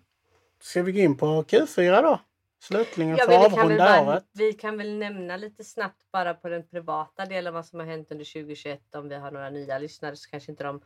Ska 0.60 0.82
vi 0.82 0.92
gå 0.92 0.98
in 0.98 1.16
på 1.16 1.42
Q4 1.42 2.02
då? 2.02 2.20
Slutligen 2.62 3.16
Ja, 3.16 3.24
för 3.24 3.32
väl 3.32 3.52
avrunda 3.52 4.00
året. 4.02 4.24
vi 4.32 4.52
kan 4.52 4.78
väl 4.78 4.98
nämna 4.98 5.36
lite 5.36 5.64
snabbt 5.64 6.02
bara 6.12 6.34
på 6.34 6.48
den 6.48 6.68
privata 6.68 7.26
delen 7.26 7.54
vad 7.54 7.66
som 7.66 7.78
har 7.80 7.86
hänt 7.86 8.10
under 8.10 8.24
2021. 8.24 8.94
Om 8.94 9.08
vi 9.08 9.14
har 9.14 9.30
några 9.30 9.50
nya 9.50 9.78
lyssnare 9.78 10.16
så 10.16 10.30
kanske 10.30 10.50
inte 10.52 10.64
de 10.64 10.80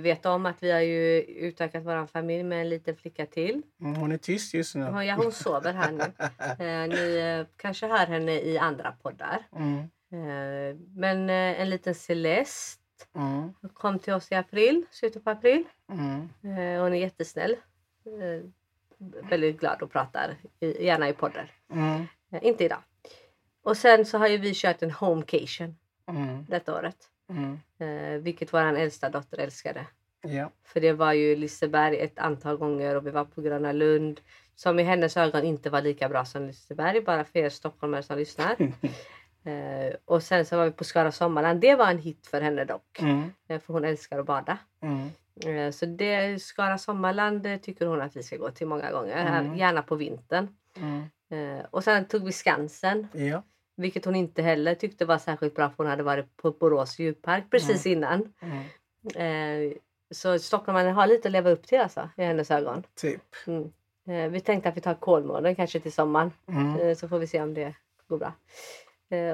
vet 0.00 0.26
om 0.26 0.46
att 0.46 0.62
vi 0.62 0.70
har 0.70 0.80
ju 0.80 1.22
utökat 1.22 1.84
vår 1.84 2.06
familj 2.06 2.42
med 2.42 2.60
en 2.60 2.68
liten 2.68 2.96
flicka 2.96 3.26
till. 3.26 3.62
Mm, 3.80 3.94
hon 3.96 4.12
är 4.12 4.16
tyst 4.18 4.54
just 4.54 4.74
nu. 4.74 4.84
Ja, 5.04 5.14
hon 5.14 5.32
sover 5.32 5.72
här 5.72 5.92
nu. 5.92 6.02
Eh, 6.64 6.88
ni 6.88 7.16
eh, 7.40 7.46
kanske 7.56 7.86
hör 7.86 8.06
henne 8.06 8.40
i 8.40 8.58
andra 8.58 8.92
poddar. 9.02 9.46
Mm. 9.56 9.78
Eh, 10.12 10.76
men 10.94 11.30
eh, 11.30 11.60
en 11.60 11.70
liten 11.70 11.94
Celeste 11.94 12.78
Mm. 13.14 13.52
kom 13.74 13.98
till 13.98 14.12
oss 14.12 14.32
i 14.32 14.34
april, 14.34 14.84
slutet 14.90 15.24
på 15.24 15.30
april. 15.30 15.64
Mm. 15.92 16.20
Eh, 16.58 16.82
hon 16.82 16.94
är 16.94 16.98
jättesnäll. 16.98 17.56
Väldigt 19.30 19.60
glad 19.60 19.82
och 19.82 19.92
pratar, 19.92 20.36
i- 20.60 20.84
gärna 20.84 21.08
i 21.08 21.12
poddar. 21.12 21.50
Mm. 21.72 22.06
Eh, 22.32 22.44
inte 22.46 22.64
idag. 22.64 22.82
Och 23.62 23.76
sen 23.76 24.04
så 24.06 24.18
har 24.18 24.28
ju 24.28 24.36
vi 24.38 24.52
kört 24.54 24.82
en 24.82 24.90
homecation 24.90 25.76
Mm. 26.08 26.46
detta 26.48 26.74
året. 26.78 26.96
Mm. 27.30 27.60
Eh, 27.78 28.20
vilket 28.22 28.52
vår 28.54 28.60
äldsta 28.60 29.08
dotter 29.08 29.38
älskade. 29.38 29.86
Ja. 30.22 30.50
För 30.64 30.80
det 30.80 30.92
var 30.92 31.12
ju 31.12 31.36
Liseberg 31.36 31.98
ett 31.98 32.18
antal 32.18 32.56
gånger 32.56 32.96
och 32.96 33.06
vi 33.06 33.10
var 33.10 33.24
på 33.24 33.40
Gröna 33.42 33.72
Lund. 33.72 34.20
Som 34.54 34.78
i 34.78 34.82
hennes 34.82 35.16
ögon 35.16 35.44
inte 35.44 35.70
var 35.70 35.80
lika 35.82 36.08
bra 36.08 36.24
som 36.24 36.46
Liseberg. 36.46 37.00
Bara 37.00 37.24
för 37.24 37.38
er 37.38 37.48
stockholmare 37.48 38.02
som 38.02 38.18
lyssnar. 38.18 38.56
Eh, 39.44 39.94
och 40.04 40.22
sen 40.22 40.44
så 40.46 40.56
var 40.56 40.64
vi 40.64 40.70
på 40.70 40.84
Skara 40.84 41.12
Sommarland. 41.12 41.60
Det 41.60 41.74
var 41.74 41.90
en 41.90 41.98
hit 41.98 42.26
för 42.26 42.40
henne 42.40 42.64
dock. 42.64 42.98
Mm. 43.00 43.32
Eh, 43.48 43.60
för 43.60 43.72
hon 43.72 43.84
älskar 43.84 44.18
att 44.18 44.26
bada. 44.26 44.58
Mm. 44.82 45.08
Eh, 45.46 45.70
Så 45.70 45.86
det, 45.86 46.42
Skara 46.42 46.78
Sommarland 46.78 47.46
tycker 47.62 47.86
hon 47.86 48.00
att 48.02 48.16
vi 48.16 48.22
ska 48.22 48.36
gå 48.36 48.50
till 48.50 48.66
många 48.66 48.90
gånger. 48.92 49.26
Mm. 49.26 49.56
Gärna 49.56 49.82
på 49.82 49.94
vintern. 49.94 50.48
Mm. 50.76 51.02
Eh, 51.58 51.64
Och 51.70 51.84
sen 51.84 52.04
tog 52.04 52.24
vi 52.24 52.32
Skansen. 52.32 53.08
Ja. 53.12 53.42
Vilket 53.76 54.04
hon 54.04 54.14
inte 54.16 54.42
heller 54.42 54.74
tyckte 54.74 55.04
var 55.04 55.18
särskilt 55.18 55.54
bra 55.54 55.68
för 55.70 55.76
hon 55.76 55.86
hade 55.86 56.02
varit 56.02 56.36
på 56.36 56.50
Borås 56.50 56.98
djurpark 56.98 57.44
precis 57.50 57.86
innan. 57.86 58.32
Mm. 58.40 59.70
Eh, 59.70 59.76
Så 60.10 60.38
stockholmarna 60.38 60.92
har 60.92 61.06
lite 61.06 61.28
att 61.28 61.32
leva 61.32 61.50
upp 61.50 61.66
till 61.66 61.80
alltså, 61.80 62.08
i 62.16 62.22
hennes 62.22 62.50
ögon. 62.50 62.82
Typ. 62.94 63.22
Mm. 63.46 64.32
Vi 64.32 64.40
tänkte 64.40 64.68
att 64.68 64.76
vi 64.76 64.80
tar 64.80 64.94
Kolmården 64.94 65.54
kanske 65.56 65.80
till 65.80 65.92
sommaren. 65.92 66.30
Mm. 66.48 66.96
Så 66.96 67.08
får 67.08 67.18
vi 67.18 67.26
se 67.26 67.42
om 67.42 67.54
det 67.54 67.74
går 68.08 68.18
bra. 68.18 68.32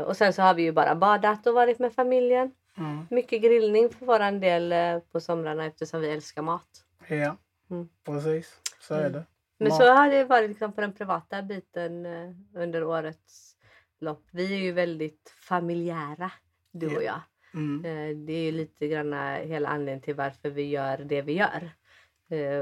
Och 0.06 0.16
sen 0.16 0.32
så 0.32 0.42
har 0.42 0.54
vi 0.54 0.62
ju 0.62 0.72
bara 0.72 0.94
badat 0.94 1.46
och 1.46 1.54
varit 1.54 1.78
med 1.78 1.92
familjen. 1.92 2.52
Mm. 2.78 3.06
Mycket 3.10 3.42
grillning 3.42 3.90
för 3.90 4.06
våran 4.06 4.40
del 4.40 4.72
eh, 4.72 4.98
på 5.12 5.20
somrarna 5.20 5.64
eftersom 5.64 6.00
vi 6.00 6.10
älskar 6.10 6.42
mat. 6.42 6.84
Ja, 7.08 7.36
Mm. 7.70 7.88
precis. 8.04 8.60
Så 8.80 8.94
är 8.94 9.00
Mm. 9.00 9.12
det. 9.12 9.24
Men 9.58 9.68
Mat. 9.68 9.78
så 9.78 9.92
har 9.92 10.10
det 10.10 10.24
varit 10.24 10.48
liksom 10.50 10.72
på 10.72 10.80
den 10.80 10.92
privata 10.92 11.42
biten 11.42 12.06
eh, 12.06 12.30
under 12.54 12.84
årets 12.84 13.56
lopp. 14.00 14.22
Vi 14.30 14.54
är 14.54 14.58
ju 14.58 14.72
väldigt 14.72 15.34
familjära, 15.40 16.32
du 16.70 16.96
och 16.96 17.02
jag. 17.02 17.20
Mm. 17.54 17.84
Eh, 17.84 18.16
Det 18.26 18.32
är 18.32 18.52
lite 18.52 18.88
grann 18.88 19.12
hela 19.48 19.68
anledningen 19.68 20.00
till 20.00 20.14
varför 20.14 20.50
vi 20.50 20.62
gör 20.68 20.98
det 20.98 21.22
vi 21.22 21.32
gör. 21.32 21.70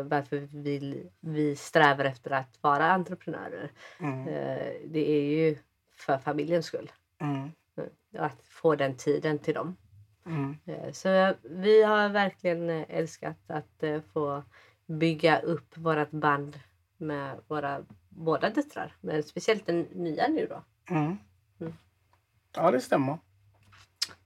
Varför 0.05 0.37
vi, 0.37 1.07
vi 1.21 1.57
strävar 1.57 2.05
efter 2.05 2.31
att 2.31 2.59
vara 2.63 2.85
entreprenörer. 2.93 3.71
Mm. 4.01 4.25
Det 4.85 5.11
är 5.11 5.23
ju 5.23 5.57
för 5.97 6.19
familjens 6.19 6.67
skull. 6.67 6.93
Mm. 7.19 7.51
Eh, 7.77 8.23
Att 8.25 8.43
få 8.45 8.75
den 8.75 8.97
tiden 8.97 9.39
till 9.39 9.55
dem. 9.55 9.77
Mm. 10.27 10.57
Eh, 10.67 10.93
Så 10.93 11.35
vi 11.43 11.83
har 11.83 12.09
verkligen 12.09 12.71
eh, 12.71 12.85
älskat 12.89 13.37
att 13.47 13.83
eh, 13.83 14.01
få 14.13 14.43
bygga 14.87 15.39
upp 15.41 15.77
vårt 15.77 16.11
band 16.11 16.59
med 16.97 17.41
våra 17.49 17.85
båda 18.09 18.51
döttrar. 18.51 18.97
Men 19.01 19.23
speciellt 19.23 19.67
den 19.67 19.81
nya 19.81 20.29
nu 20.29 20.47
då. 20.47 20.63
Mm. 20.95 21.17
Mm. 21.61 21.75
Ja, 22.57 22.71
det 22.71 22.81
stämmer. 22.81 23.19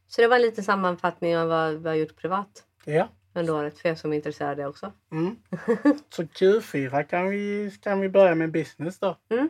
Så 0.07 0.21
det 0.21 0.29
var 0.29 0.37
en 0.37 0.43
liten 0.43 0.65
sammanfattning 0.65 1.39
av 1.39 1.49
vad 1.49 1.75
vi 1.83 1.89
har 1.89 1.97
gjort 1.97 2.17
privat 2.17 2.65
Ja. 2.85 3.09
under 3.35 3.55
året 3.55 3.79
för 3.79 3.89
er 3.89 3.95
som 3.95 4.13
är 4.13 4.17
intresserade 4.17 4.67
också. 4.67 4.93
Mm. 5.13 5.37
Så 6.11 6.23
Q4 6.23 7.03
kan 7.03 7.29
vi, 7.31 7.71
kan 7.83 8.01
vi 8.01 8.09
börja 8.09 8.35
med 8.35 8.51
business 8.53 8.99
då. 8.99 9.17
Mm. 9.29 9.49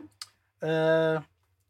Eh, 0.63 1.21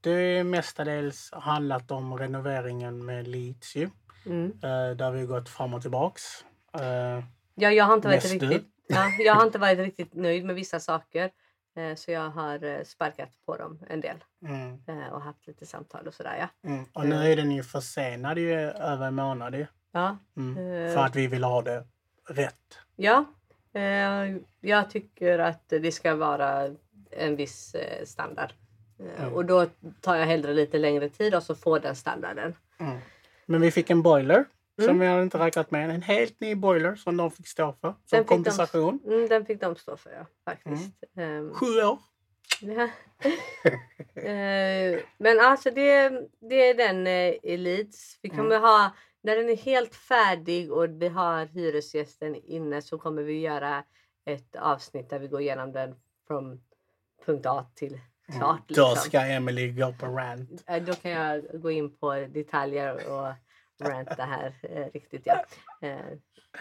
det 0.02 0.44
mestadels 0.44 1.30
handlat 1.34 1.92
om 1.92 2.18
renoveringen 2.18 3.06
med 3.06 3.28
Leeds. 3.28 3.76
Mm. 4.26 4.46
Eh, 4.64 4.96
där 4.98 5.12
vi 5.12 5.20
har 5.20 5.28
gått 5.28 5.50
fram 5.50 5.74
och 5.74 5.82
tillbaks. 5.82 6.46
Eh, 6.74 7.24
Ja, 7.56 7.72
jag 7.72 7.86
har 7.86 7.94
inte 7.94 8.08
varit 8.08 8.32
riktigt, 8.32 8.68
ja, 8.88 9.10
jag 9.20 9.36
har 9.36 9.46
inte 9.46 9.60
varit 9.60 9.80
riktigt 9.80 10.14
nöjd 10.14 10.46
med 10.46 10.56
vissa 10.56 10.80
saker. 10.80 11.32
Eh, 11.76 11.96
Så 11.96 12.12
jag 12.12 12.30
har 12.30 12.84
sparkat 12.84 13.30
på 13.46 13.58
dem 13.58 13.80
en 13.90 14.02
del 14.02 14.24
mm, 14.46 14.80
och 15.12 15.22
haft 15.22 15.48
lite 15.48 15.66
samtal 15.66 16.08
och 16.08 16.14
sådär. 16.14 16.36
Ja. 16.64 16.70
mm. 16.70 16.86
Och 16.94 17.06
nu 17.08 17.16
är 17.32 17.36
den 17.36 17.52
ju 17.52 17.64
försenad 17.64 18.38
ju 18.38 18.54
över 18.60 19.08
en 19.08 19.16
månad 19.16 19.56
ju. 19.56 19.66
Ja, 19.92 20.18
Mm. 20.38 20.56
För 20.94 20.98
att 21.06 21.16
vi 21.16 21.28
vill 21.28 21.44
ha 21.44 21.62
det 21.62 21.84
rätt. 22.30 22.78
ja. 22.96 23.26
Jag 24.62 24.90
tycker 24.90 25.40
att 25.40 25.70
det 25.70 25.92
ska 25.92 26.16
vara 26.16 26.76
en 27.12 27.36
viss 27.36 27.76
standard. 28.06 28.54
Mm. 29.00 29.34
Och 29.34 29.46
då 29.46 29.66
tar 30.02 30.16
jag 30.16 30.26
hellre 30.26 30.54
lite 30.54 30.78
längre 30.78 31.10
tid 31.10 31.36
och 31.36 31.44
så 31.44 31.56
får 31.56 31.80
den 31.80 31.96
standarden. 31.96 32.56
Mm. 33.52 33.62
Men 33.62 33.62
vi 33.62 33.72
fick 33.72 33.90
en 33.90 34.02
boiler 34.02 34.46
som 34.76 34.84
Mm. 34.90 35.00
vi 35.00 35.06
hade 35.08 35.24
inte 35.24 35.40
räknat 35.40 35.72
med. 35.72 35.90
En 35.90 36.02
helt 36.02 36.40
ny 36.40 36.56
boiler 36.56 36.96
som 36.96 37.18
de 37.18 37.32
fick 37.32 37.48
stå 37.48 37.74
för. 37.82 37.88
Som 37.90 37.96
Den 38.12 38.20
fick 38.20 38.28
de- 38.30 38.36
kompensation. 38.36 39.00
Mm, 39.06 39.28
den 39.28 39.46
fick 39.46 39.62
de 39.62 39.76
stå 39.76 39.98
för, 39.98 40.12
ja. 40.12 40.26
Faktiskt. 40.46 40.94
Ehm, 41.18 41.54
Sju 41.54 41.66
år. 41.66 42.00
Ja. 42.62 42.90
Eh, 44.16 45.00
Men 45.18 45.40
alltså 45.40 45.72
det, 45.72 46.10
det 46.50 46.70
är 46.70 46.74
den 46.74 47.08
eh, 47.08 47.36
Elites. 47.44 48.20
Vi 48.22 48.30
kommer 48.30 48.60
ha, 48.60 48.92
när 49.22 49.36
den 49.36 49.50
är 49.50 49.56
helt 49.58 49.96
färdig 49.96 50.72
och 50.72 51.02
vi 51.02 51.08
har 51.08 51.46
hyresgästen 51.46 52.36
inne 52.36 52.82
så 52.82 52.98
kommer 52.98 53.24
vi 53.24 53.40
göra 53.40 53.84
ett 54.26 54.56
avsnitt 54.56 55.10
där 55.10 55.20
vi 55.20 55.28
går 55.28 55.42
igenom 55.42 55.72
den 55.72 55.96
från 56.28 56.62
punkt 57.26 57.46
A 57.46 57.66
till 57.76 58.00
klart. 58.32 58.70
Mm. 58.70 58.76
Då 58.76 58.90
liksom. 58.90 58.96
ska 58.96 59.20
Emily 59.22 59.72
gå 59.72 59.94
på 59.94 60.06
rant. 60.06 60.64
Eh, 60.68 60.84
Då 60.84 60.94
kan 60.94 61.12
jag 61.12 61.62
gå 61.62 61.72
in 61.72 61.98
på 61.98 62.14
detaljer 62.14 63.10
och 63.10 63.34
ranta 63.88 64.24
här 64.26 64.54
eh, 64.62 64.86
riktigt. 64.94 65.22
Ja. 65.26 65.44
Eh, 65.88 65.98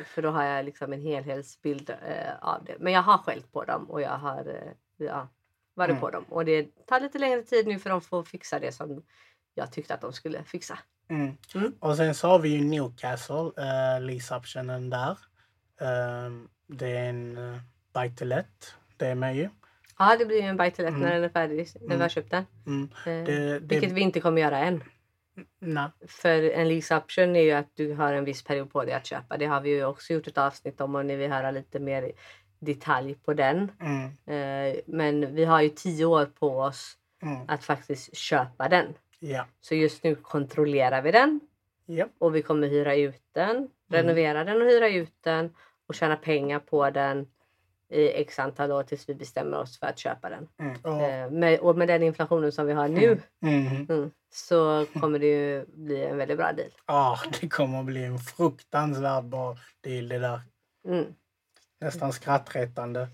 för 0.04 0.22
då 0.22 0.30
har 0.30 0.44
jag 0.44 0.64
liksom 0.64 0.92
en 0.92 1.00
helhetsbild 1.00 1.90
eh, 1.90 2.34
av 2.40 2.64
det. 2.64 2.76
Men 2.80 2.92
jag 2.92 3.02
har 3.02 3.18
skällt 3.18 3.52
på 3.52 3.64
dem 3.64 3.90
och 3.90 4.00
jag 4.00 4.18
har 4.18 4.48
eh, 4.48 5.06
ja, 5.06 5.28
varit 5.74 5.90
Mm. 5.90 6.00
på 6.00 6.10
dem. 6.10 6.24
Och 6.28 6.44
det 6.44 6.86
tar 6.86 7.00
lite 7.00 7.18
längre 7.18 7.42
tid 7.42 7.66
nu 7.66 7.78
för 7.78 7.90
de 7.90 8.00
får 8.00 8.22
fixa 8.22 8.58
det 8.58 8.72
som 8.72 9.02
jag 9.54 9.72
tyckte 9.72 9.94
att 9.94 10.00
de 10.00 10.12
skulle 10.12 10.44
fixa. 10.44 10.78
Mm. 11.08 11.36
Mm. 11.54 11.72
Och 11.80 11.96
sen 11.96 12.14
så 12.14 12.28
har 12.28 12.38
vi 12.38 12.48
ju 12.48 12.64
Newcastle, 12.64 13.34
uh, 13.36 14.00
lease-optionen 14.00 14.90
där. 14.90 15.18
Ehm, 15.80 16.48
det 16.66 16.96
är 16.96 17.08
en 17.08 17.38
uh, 17.38 17.58
buy 17.94 18.10
to 18.10 18.24
let. 18.24 18.74
Det 18.96 19.06
är 19.06 19.14
med 19.14 19.36
ju. 19.36 19.48
Ja, 20.02 20.16
det 20.18 20.26
blir 20.26 20.36
ju 20.42 20.48
en 20.48 20.56
buy 20.56 20.70
to 20.70 20.82
let 20.82 20.88
Mm. 20.88 21.00
när 21.00 21.14
den 21.14 21.24
är 21.24 21.28
färdig, 21.28 21.68
när 21.80 21.96
vi 21.96 22.02
har 22.02 22.08
köpt 22.08 22.30
den. 22.30 22.44
Mm. 22.66 22.88
Eh, 23.06 23.24
Det, 23.24 23.58
Vilket 23.62 23.88
det, 23.88 23.94
vi 23.94 24.00
inte 24.00 24.20
kommer 24.20 24.40
göra 24.42 24.58
än. 24.58 24.84
nej. 25.58 25.88
För 26.08 26.42
en 26.50 26.68
lease 26.68 26.96
option 26.96 27.36
är 27.36 27.40
ju 27.42 27.50
att 27.52 27.70
du 27.74 27.94
har 27.94 28.12
en 28.12 28.24
viss 28.24 28.44
period 28.44 28.72
på 28.72 28.84
dig 28.84 28.94
att 28.94 29.06
köpa. 29.06 29.36
Det 29.36 29.46
har 29.46 29.60
vi 29.60 29.70
ju 29.70 29.84
också 29.84 30.12
gjort 30.12 30.26
ett 30.26 30.38
avsnitt 30.38 30.80
om 30.80 30.94
och 30.94 31.06
ni 31.06 31.16
vill 31.16 31.30
höra 31.32 31.50
lite 31.50 31.78
mer 31.78 32.12
detalj 32.60 33.14
på 33.14 33.34
den. 33.34 33.70
Mm. 33.80 34.04
Eh, 34.26 34.80
Men 34.86 35.34
vi 35.34 35.44
har 35.44 35.60
ju 35.62 35.68
tio 35.68 36.04
år 36.04 36.26
på 36.26 36.58
oss 36.60 36.96
Mm. 37.22 37.38
att 37.48 37.64
faktiskt 37.64 38.16
köpa 38.16 38.68
den. 38.68 38.94
Ja. 39.18 39.46
Så 39.60 39.74
just 39.74 40.04
nu 40.04 40.14
kontrollerar 40.14 41.02
vi 41.02 41.10
den 41.10 41.40
Ja. 41.86 42.06
och 42.18 42.34
vi 42.36 42.42
kommer 42.42 42.68
hyra 42.68 42.94
ut 42.96 43.22
den, 43.32 43.56
Mm. 43.56 43.68
renovera 43.88 44.44
den 44.44 44.62
och 44.62 44.68
hyra 44.68 44.88
ut 44.88 45.12
den 45.20 45.54
och 45.86 45.94
tjäna 45.94 46.16
pengar 46.16 46.58
på 46.58 46.90
den 46.90 47.26
i 47.90 48.20
x 48.20 48.38
antal 48.38 48.72
år 48.72 48.82
tills 48.82 49.08
vi 49.08 49.14
bestämmer 49.14 49.58
oss 49.58 49.78
för 49.78 49.86
att 49.86 49.98
köpa 49.98 50.30
den. 50.30 50.48
Mm. 50.58 50.74
Eh, 50.84 51.30
med, 51.30 51.60
och 51.60 51.76
med 51.76 51.88
den 51.88 52.02
inflationen 52.02 52.52
som 52.52 52.66
vi 52.66 52.72
har 52.72 52.88
nu 52.88 53.20
mm. 53.42 53.86
mm, 53.88 54.10
så 54.32 54.86
kommer 55.00 55.18
det 55.18 55.26
ju 55.26 55.66
bli 55.66 56.04
en 56.04 56.16
väldigt 56.16 56.36
bra 56.36 56.52
deal. 56.52 56.70
Ja, 56.86 57.18
det 57.40 57.48
kommer 57.48 57.82
bli 57.82 58.04
en 58.04 58.18
fruktansvärt 58.18 59.24
bra 59.24 59.56
deal 59.80 60.08
det 60.08 60.18
där. 60.18 60.40
Mm. 60.88 61.04
Nästan 61.80 62.12
skrattretande. 62.12 63.08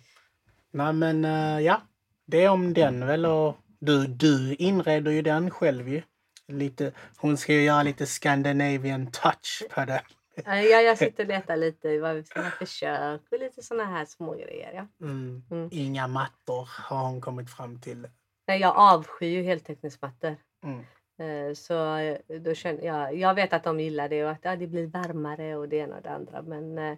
Nej 0.71 0.93
men 0.93 1.25
eh, 1.25 1.61
ja, 1.61 1.81
det 2.27 2.45
är 2.45 2.49
om 2.49 2.75
den 2.75 3.07
väl 3.07 3.27
och 3.27 3.57
du, 3.79 4.07
du 4.07 4.55
inreder 4.55 5.11
ju 5.11 5.23
den 5.23 5.51
själv 5.51 5.89
ju. 5.89 6.03
Lite, 6.49 6.93
hon 7.17 7.37
ska 7.37 7.53
ju 7.53 7.63
göra 7.63 7.83
lite 7.83 8.07
Scandinavian 8.07 9.11
touch 9.11 9.63
på 9.71 9.85
det. 9.85 10.03
Ja, 10.47 10.81
jag 10.81 10.99
sitter 10.99 11.25
och 11.25 11.29
letar 11.35 11.57
lite 11.57 11.89
i 11.89 11.99
vad 11.99 12.15
vi 12.15 12.25
ska 12.25 12.41
ha 12.43 12.51
för 12.51 12.67
kök 12.67 13.21
och 13.31 13.39
lite 13.39 13.63
såna 13.63 13.85
här 13.85 14.05
små 14.05 14.35
grejer. 14.35 14.73
Ja. 14.75 15.07
Mm. 15.07 15.43
Mm. 15.51 15.69
Inga 15.73 16.07
mattor 16.09 16.69
har 16.73 17.03
hon 17.05 17.21
kommit 17.21 17.51
fram 17.51 17.81
till. 17.81 18.09
Nej, 18.47 18.61
jag 18.61 18.77
avskyr 18.77 19.29
ju 19.29 19.43
heltäckningsmattor. 19.43 20.37
Mm. 20.65 20.81
Eh, 21.19 21.55
Så 21.55 21.97
eh, 21.97 22.19
då 22.41 22.55
känner 22.55 22.83
jag, 22.83 23.17
jag 23.17 23.35
vet 23.35 23.53
att 23.53 23.65
de 23.65 23.81
gillar 23.81 24.09
det 24.09 24.25
och 24.25 24.31
att 24.31 24.41
ja, 24.43 24.57
det 24.57 24.67
blir 24.67 24.87
varmare 24.87 25.57
och 25.57 25.69
det 25.69 25.77
ena 25.77 25.97
och 25.97 26.03
det 26.03 26.11
andra. 26.11 26.43
Men 26.43 26.79
eh, 26.79 26.97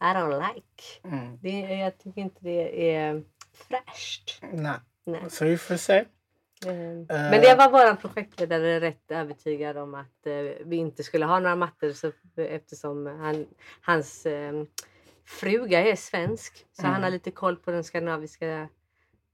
I 0.00 0.14
don't 0.14 0.54
like. 0.54 1.00
Mm. 1.04 1.38
Det, 1.42 1.60
jag 1.60 1.98
tycker 1.98 2.20
inte 2.20 2.38
det 2.40 2.94
är 2.94 3.24
fräscht. 3.52 4.42
Nej, 4.52 4.78
Nej. 5.04 5.30
så 5.30 5.44
vi 5.44 5.58
får 5.58 5.76
se. 5.76 6.04
Eh, 6.70 7.30
Men 7.30 7.40
det 7.40 7.54
var 7.58 7.70
vår 7.70 7.94
projektledare 7.96 8.80
rätt 8.80 9.10
övertygad 9.10 9.76
om 9.76 9.94
att 9.94 10.26
eh, 10.26 10.32
vi 10.64 10.76
inte 10.76 11.02
skulle 11.02 11.24
ha 11.26 11.38
några 11.40 11.56
mattor 11.56 11.92
så, 11.92 12.12
eftersom 12.36 13.06
han, 13.06 13.46
hans 13.80 14.26
eh, 14.26 14.64
fruga 15.24 15.80
är 15.90 15.96
svensk. 15.96 16.66
Så 16.72 16.82
Mm. 16.82 16.92
han 16.94 17.02
har 17.02 17.10
lite 17.10 17.30
koll 17.30 17.56
på 17.56 17.70
den 17.70 17.84
skandinaviska 17.84 18.48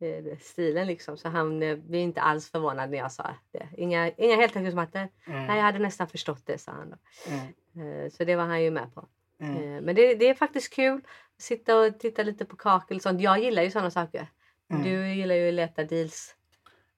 eh, 0.00 0.38
stilen. 0.40 0.86
Liksom. 0.86 1.16
Så 1.16 1.28
han 1.28 1.58
blev 1.58 1.94
inte 1.94 2.20
alls 2.20 2.50
förvånad 2.50 2.90
när 2.90 2.98
jag 2.98 3.12
sa 3.12 3.34
det. 3.52 3.68
Inga, 3.76 4.10
inga 4.10 4.36
heltäckningsmattor. 4.36 5.08
Mm. 5.26 5.46
Nej, 5.46 5.56
jag 5.56 5.64
hade 5.64 5.78
nästan 5.78 6.08
förstått 6.08 6.42
det, 6.46 6.58
sa 6.58 6.72
han. 6.72 6.90
Då. 6.90 6.96
Mm. 7.32 8.10
Så 8.10 8.24
det 8.24 8.36
var 8.36 8.44
han 8.44 8.62
ju 8.62 8.70
med 8.70 8.94
på. 8.94 9.08
Mm. 9.40 9.84
Men 9.84 9.94
det, 9.94 10.14
det 10.14 10.28
är 10.28 10.34
faktiskt 10.34 10.72
kul 10.74 11.00
att 11.36 11.42
sitta 11.42 11.78
och 11.80 11.98
titta 11.98 12.22
lite 12.22 12.44
på 12.44 12.56
kakel 12.56 12.96
och 12.96 13.02
sånt. 13.02 13.20
Jag 13.20 13.38
gillar 13.38 13.62
ju 13.62 13.70
sådana 13.70 13.90
saker. 13.90 14.26
Mm. 14.70 14.82
Du 14.82 15.08
gillar 15.14 15.34
ju 15.34 15.48
att 15.48 15.54
leta 15.54 15.84
deals. 15.84 16.34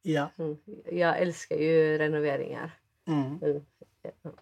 Ja. 0.02 0.28
Mm. 0.38 0.56
Jag 0.90 1.18
älskar 1.18 1.56
ju 1.56 1.98
renoveringar 1.98 2.70
Mm. 3.06 3.38
Mm. 3.42 3.62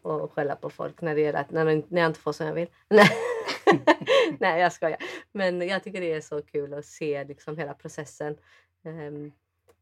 och 0.02 0.32
skälla 0.32 0.56
på 0.56 0.70
folk 0.70 1.00
när, 1.00 1.14
det 1.14 1.20
gäller 1.20 1.40
att, 1.40 1.50
när, 1.50 1.82
jag 1.88 2.06
inte 2.06 2.20
får 2.20 2.32
som 2.32 2.46
jag 2.46 2.54
vill. 2.54 2.68
Nej. 4.38 4.60
Jag 4.60 4.72
skojar. 4.72 4.98
Men 5.32 5.68
jag 5.68 5.82
tycker 5.84 6.00
det 6.00 6.12
är 6.12 6.20
så 6.20 6.42
kul 6.42 6.74
att 6.74 6.84
se 6.84 7.24
liksom 7.24 7.56
hela 7.58 7.74
processen. 7.74 8.36
Ehm, 8.84 9.32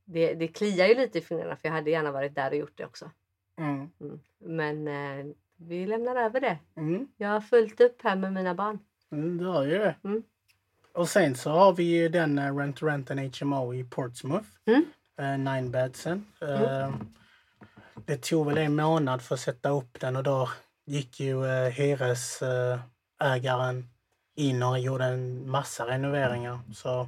Det, 0.04 0.34
det 0.34 0.48
kliar 0.48 0.86
ju 0.86 0.94
lite 0.94 1.18
i 1.18 1.20
fingrarna 1.20 1.56
för 1.56 1.68
jag 1.68 1.74
hade 1.74 1.90
gärna 1.90 2.12
varit 2.12 2.34
där 2.34 2.50
och 2.50 2.56
gjort 2.56 2.76
det 2.78 2.84
också. 2.84 3.10
Mm. 3.58 3.90
Mm. 4.00 4.20
Men 4.38 4.88
eh, 4.88 5.26
vi 5.56 5.86
lämnar 5.86 6.16
över 6.16 6.40
det. 6.40 6.58
Mm. 6.76 7.08
Jag 7.16 7.28
har 7.28 7.40
fullt 7.40 7.80
upp 7.80 8.02
här 8.02 8.16
med 8.16 8.32
mina 8.32 8.54
barn. 8.54 8.78
Mm, 9.12 9.38
du 9.38 9.46
har 9.46 9.64
ju 9.64 9.78
det. 9.78 9.94
Mm. 10.04 10.22
Och 10.92 11.08
sen 11.08 11.34
så 11.36 11.50
har 11.50 11.72
vi 11.72 11.82
ju 11.84 12.08
den 12.08 12.38
uh, 12.38 12.56
Rent 12.56 12.82
Rent 12.82 13.10
and 13.10 13.36
HMO 13.36 13.74
i 13.74 13.84
Portsmouth. 13.84 14.48
Mm. 14.66 14.84
Uh, 15.20 15.36
nine 15.38 15.70
bedsen. 15.70 16.26
Uh, 16.42 16.94
Det 18.06 18.16
tog 18.22 18.46
väl 18.46 18.58
en 18.58 18.76
månad 18.76 19.22
för 19.22 19.34
att 19.34 19.40
sätta 19.40 19.68
upp 19.68 20.00
den 20.00 20.16
och 20.16 20.22
då 20.22 20.48
gick 20.86 21.20
ju 21.20 21.44
hyresägaren 21.68 23.88
in 24.36 24.62
och 24.62 24.78
gjorde 24.78 25.04
en 25.04 25.50
massa 25.50 25.86
renoveringar. 25.86 26.58
Så 26.74 27.00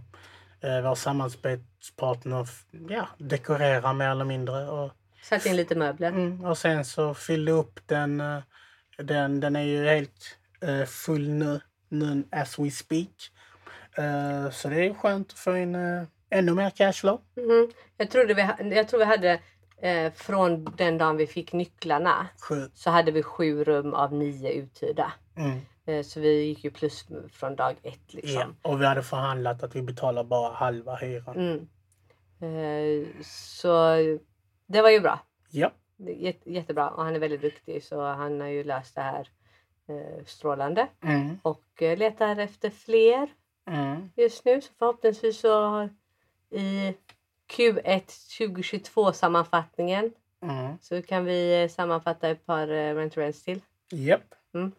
uh, 0.65 0.81
vår 0.83 0.95
samarbetspartner 0.95 2.49
ja, 2.89 3.09
dekorerar 3.19 3.93
mer 3.93 4.09
eller 4.11 4.25
mindre. 4.25 4.69
Och, 4.69 4.93
Satt 5.23 5.47
in 5.47 5.57
lite 5.57 5.75
möbler. 5.75 6.09
mm, 6.09 6.45
och 6.45 6.59
sen 6.59 6.85
så 6.85 7.15
fyllde 7.15 7.53
upp 7.53 7.81
den. 7.87 8.21
eh, 8.21 8.39
den, 8.99 9.41
den 9.41 9.57
är 9.57 9.63
ju 9.63 9.89
helt 9.89 10.37
eh, 10.61 10.85
full 10.85 11.29
nu, 11.29 11.61
nu 11.89 12.25
as 12.33 12.59
we 12.59 12.71
speak. 12.71 13.31
Eh, 13.99 14.51
så 14.51 14.69
det 14.69 14.87
är 14.87 14.95
skönt 14.95 15.33
att 15.33 15.39
få 15.39 15.57
in 15.57 15.75
eh, 15.75 16.03
ännu 16.31 16.55
mer 16.55 16.71
cashflow. 16.71 17.21
Mhm. 17.37 17.71
Jag, 17.97 18.11
trodde 18.11 18.35
vi, 18.35 18.43
ha- 18.43 18.61
jag 18.63 18.89
tror 18.89 18.99
vi 18.99 19.05
hade 19.05 19.41
eh, 19.83 20.13
från 20.13 20.65
den 20.65 20.99
dagen 20.99 21.17
vi 21.17 21.27
fick 21.27 21.53
nycklarna 21.53 22.27
Sju. 22.49 22.71
så 22.75 22.91
hade 22.91 23.11
vi 23.13 23.23
sju 23.23 23.65
rum 23.65 23.95
av 23.95 24.13
nio 24.13 24.53
uthyrda. 24.53 25.13
Mm. 25.37 25.59
Eh, 25.87 26.03
så 26.03 26.21
vi 26.21 26.43
gick 26.43 26.65
ju 26.65 26.71
plus 26.71 27.07
från 27.33 27.57
dag 27.57 27.77
ett. 27.83 27.99
Ja. 28.07 28.21
Liksom. 28.21 28.57
Och 28.63 28.81
vi 28.81 28.87
hade 28.87 29.03
förhandlat 29.03 29.63
att 29.63 29.77
vi 29.77 29.83
betalar 29.83 30.25
bara 30.25 30.53
halva 30.55 30.95
hyran. 30.97 31.37
Mm. 31.37 31.67
Eh, 32.41 33.07
så 33.25 33.97
det 34.67 34.83
var 34.83 34.91
ju 34.91 35.01
bra. 35.01 35.19
Ja. 35.51 35.71
Jätte, 36.17 36.51
jättebra 36.53 36.91
och 36.91 37.05
han 37.05 37.15
är 37.17 37.19
väldigt 37.21 37.41
duktig 37.43 37.85
så 37.85 38.03
han 38.03 38.41
har 38.41 38.49
ju 38.49 38.65
löst 38.65 38.95
det 38.95 39.01
här 39.01 39.29
eh, 39.89 40.25
strålande 40.27 40.87
Mm. 41.05 41.39
och 41.43 41.83
eh, 41.83 41.99
letar 41.99 42.37
efter 42.39 42.71
fler 42.71 43.29
Mm. 43.67 44.11
just 44.17 44.45
nu. 44.45 44.61
Så 44.61 44.73
förhoppningsvis 44.79 45.41
så 45.41 45.89
i 46.51 46.95
Q1 47.53 48.03
2022 48.39 49.13
sammanfattningen 49.13 50.13
Mm. 50.43 50.79
så 50.81 51.03
kan 51.03 51.25
vi 51.25 51.63
eh, 51.63 51.69
sammanfatta 51.69 52.29
ett 52.29 52.47
par 52.47 52.69
eh, 52.69 52.95
rent 52.95 53.17
rents 53.17 53.43
till. 53.43 53.61
Japp. 53.91 54.35
Mm. 54.55 54.73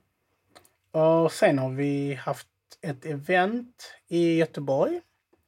Och 0.91 1.31
sen 1.31 1.59
har 1.59 1.69
vi 1.69 2.13
haft 2.13 2.47
ett 2.81 3.05
event 3.05 3.93
i 4.07 4.37
Göteborg. 4.37 5.01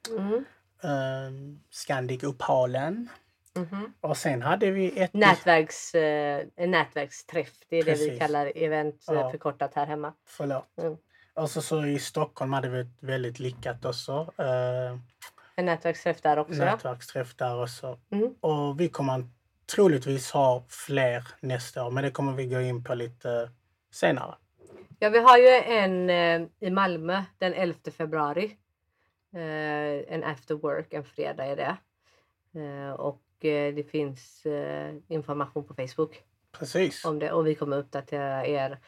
Mm. 0.10 0.46
Um, 0.82 1.60
Scandic 1.70 2.24
Uppalen. 2.24 3.10
Mhm. 3.56 3.94
Och 4.02 4.18
sen 4.18 4.42
hade 4.42 4.72
vi 4.72 5.00
ett... 5.00 5.14
Nätverks, 5.14 5.96
eh, 5.96 6.46
nätverksträff, 6.58 7.52
det 7.70 7.78
är 7.78 7.84
det 7.84 7.92
vi 7.92 7.98
Precis. 7.98 8.20
kallar 8.20 8.52
event 8.56 9.06
eh, 9.10 9.16
Ja. 9.16 9.32
förkortat 9.32 9.74
här 9.76 9.86
hemma. 9.86 10.14
Förlåt. 10.26 10.68
Mm. 10.78 10.98
Och 11.34 11.50
så, 11.50 11.62
så 11.62 11.86
i 11.86 12.00
Stockholm 12.00 12.54
hade 12.54 12.70
vi 12.70 12.80
ett 12.80 12.98
väldigt 13.00 13.40
lyckat 13.40 13.86
också. 13.86 14.22
Uh, 14.40 15.00
En 15.56 15.66
nätverksträff 15.66 16.22
där 16.22 16.40
också. 16.40 16.66
Nätverksträff 16.66 17.36
där 17.36 17.64
också. 17.64 18.00
Mm. 18.12 18.36
Och 18.40 18.80
vi 18.80 18.90
kommer 18.90 19.24
troligtvis 19.76 20.32
ha 20.32 20.66
fler 20.70 21.24
nästa 21.40 21.86
år, 21.86 21.92
men 21.92 22.04
det 22.04 22.12
kommer 22.12 22.34
vi 22.34 22.46
gå 22.46 22.62
in 22.62 22.84
på 22.84 22.96
lite 22.96 23.50
senare. 23.92 24.36
ja, 25.00 25.10
vi 25.10 25.20
har 25.20 25.38
ju 25.38 25.48
en 25.48 26.10
eh, 26.10 26.48
i 26.60 26.70
Malmö 26.70 27.24
den 27.38 27.54
11 27.54 27.76
februari. 27.98 28.58
Eh, 29.34 30.14
en 30.14 30.24
after 30.24 30.56
work, 30.56 30.94
en 30.94 31.04
fredag 31.04 31.46
är 31.46 31.56
det. 31.56 31.78
Eh, 32.60 32.92
och 32.92 33.20
det 33.76 33.92
finns 33.92 34.48
information 35.08 35.68
på 35.68 35.74
Facebook 35.74 36.24
Precis. 36.52 37.06
om 37.06 37.20
det 37.20 37.32
och 37.32 37.48
vi 37.48 37.56
kommer 37.56 37.78
uppdatera 37.78 38.46
er 38.46 38.80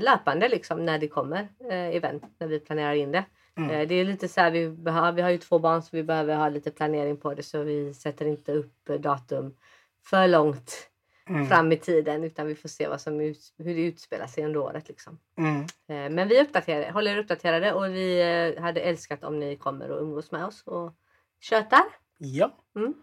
löpande 0.00 0.48
liksom 0.48 0.84
när 0.84 0.98
det 0.98 1.08
kommer 1.08 1.48
event, 1.70 2.24
när 2.38 2.46
vi 2.46 2.60
planerar 2.60 2.92
in 2.92 3.12
det. 3.12 3.24
Mm. 3.56 3.70
Eh, 3.70 3.88
det 3.88 3.94
är 3.94 4.04
lite 4.04 4.28
så 4.28 4.40
här, 4.40 4.50
vi, 4.50 4.68
behöver, 4.68 5.12
vi 5.12 5.22
har 5.22 5.30
ju 5.30 5.38
två 5.38 5.58
barn 5.58 5.82
så 5.82 5.88
vi 5.92 6.02
behöver 6.02 6.36
ha 6.36 6.48
lite 6.48 6.70
planering 6.70 7.16
på 7.16 7.34
det 7.34 7.42
så 7.42 7.62
vi 7.62 7.94
sätter 7.94 8.26
inte 8.26 8.52
upp 8.52 8.88
eh, 8.88 8.96
datum 8.96 9.56
för 10.04 10.28
långt 10.28 10.90
Mm. 11.28 11.46
fram 11.46 11.72
i 11.72 11.76
tiden 11.76 12.24
utan 12.24 12.46
vi 12.46 12.54
får 12.54 12.68
se 12.68 12.88
vad 12.88 13.00
som 13.00 13.20
ut, 13.20 13.52
hur 13.58 13.74
det 13.74 13.80
utspelar 13.86 14.26
sig 14.26 14.44
under 14.44 14.60
året. 14.60 14.88
Liksom. 14.88 15.18
Mm. 15.38 15.60
Eh, 15.62 16.14
men 16.14 16.28
vi 16.28 16.42
uppdaterar, 16.42 16.90
håller 16.92 17.10
er 17.10 17.18
uppdaterade 17.18 17.72
och 17.72 17.84
vi 17.84 18.22
hade 18.60 18.80
älskat 18.80 19.24
om 19.24 19.38
ni 19.40 19.56
kommer 19.56 19.90
och 19.90 20.02
umgås 20.02 20.32
med 20.32 20.44
oss 20.44 20.62
och 20.62 20.92
tjötar. 21.40 21.82
Ja. 22.18 22.56
Mm. 22.76 22.94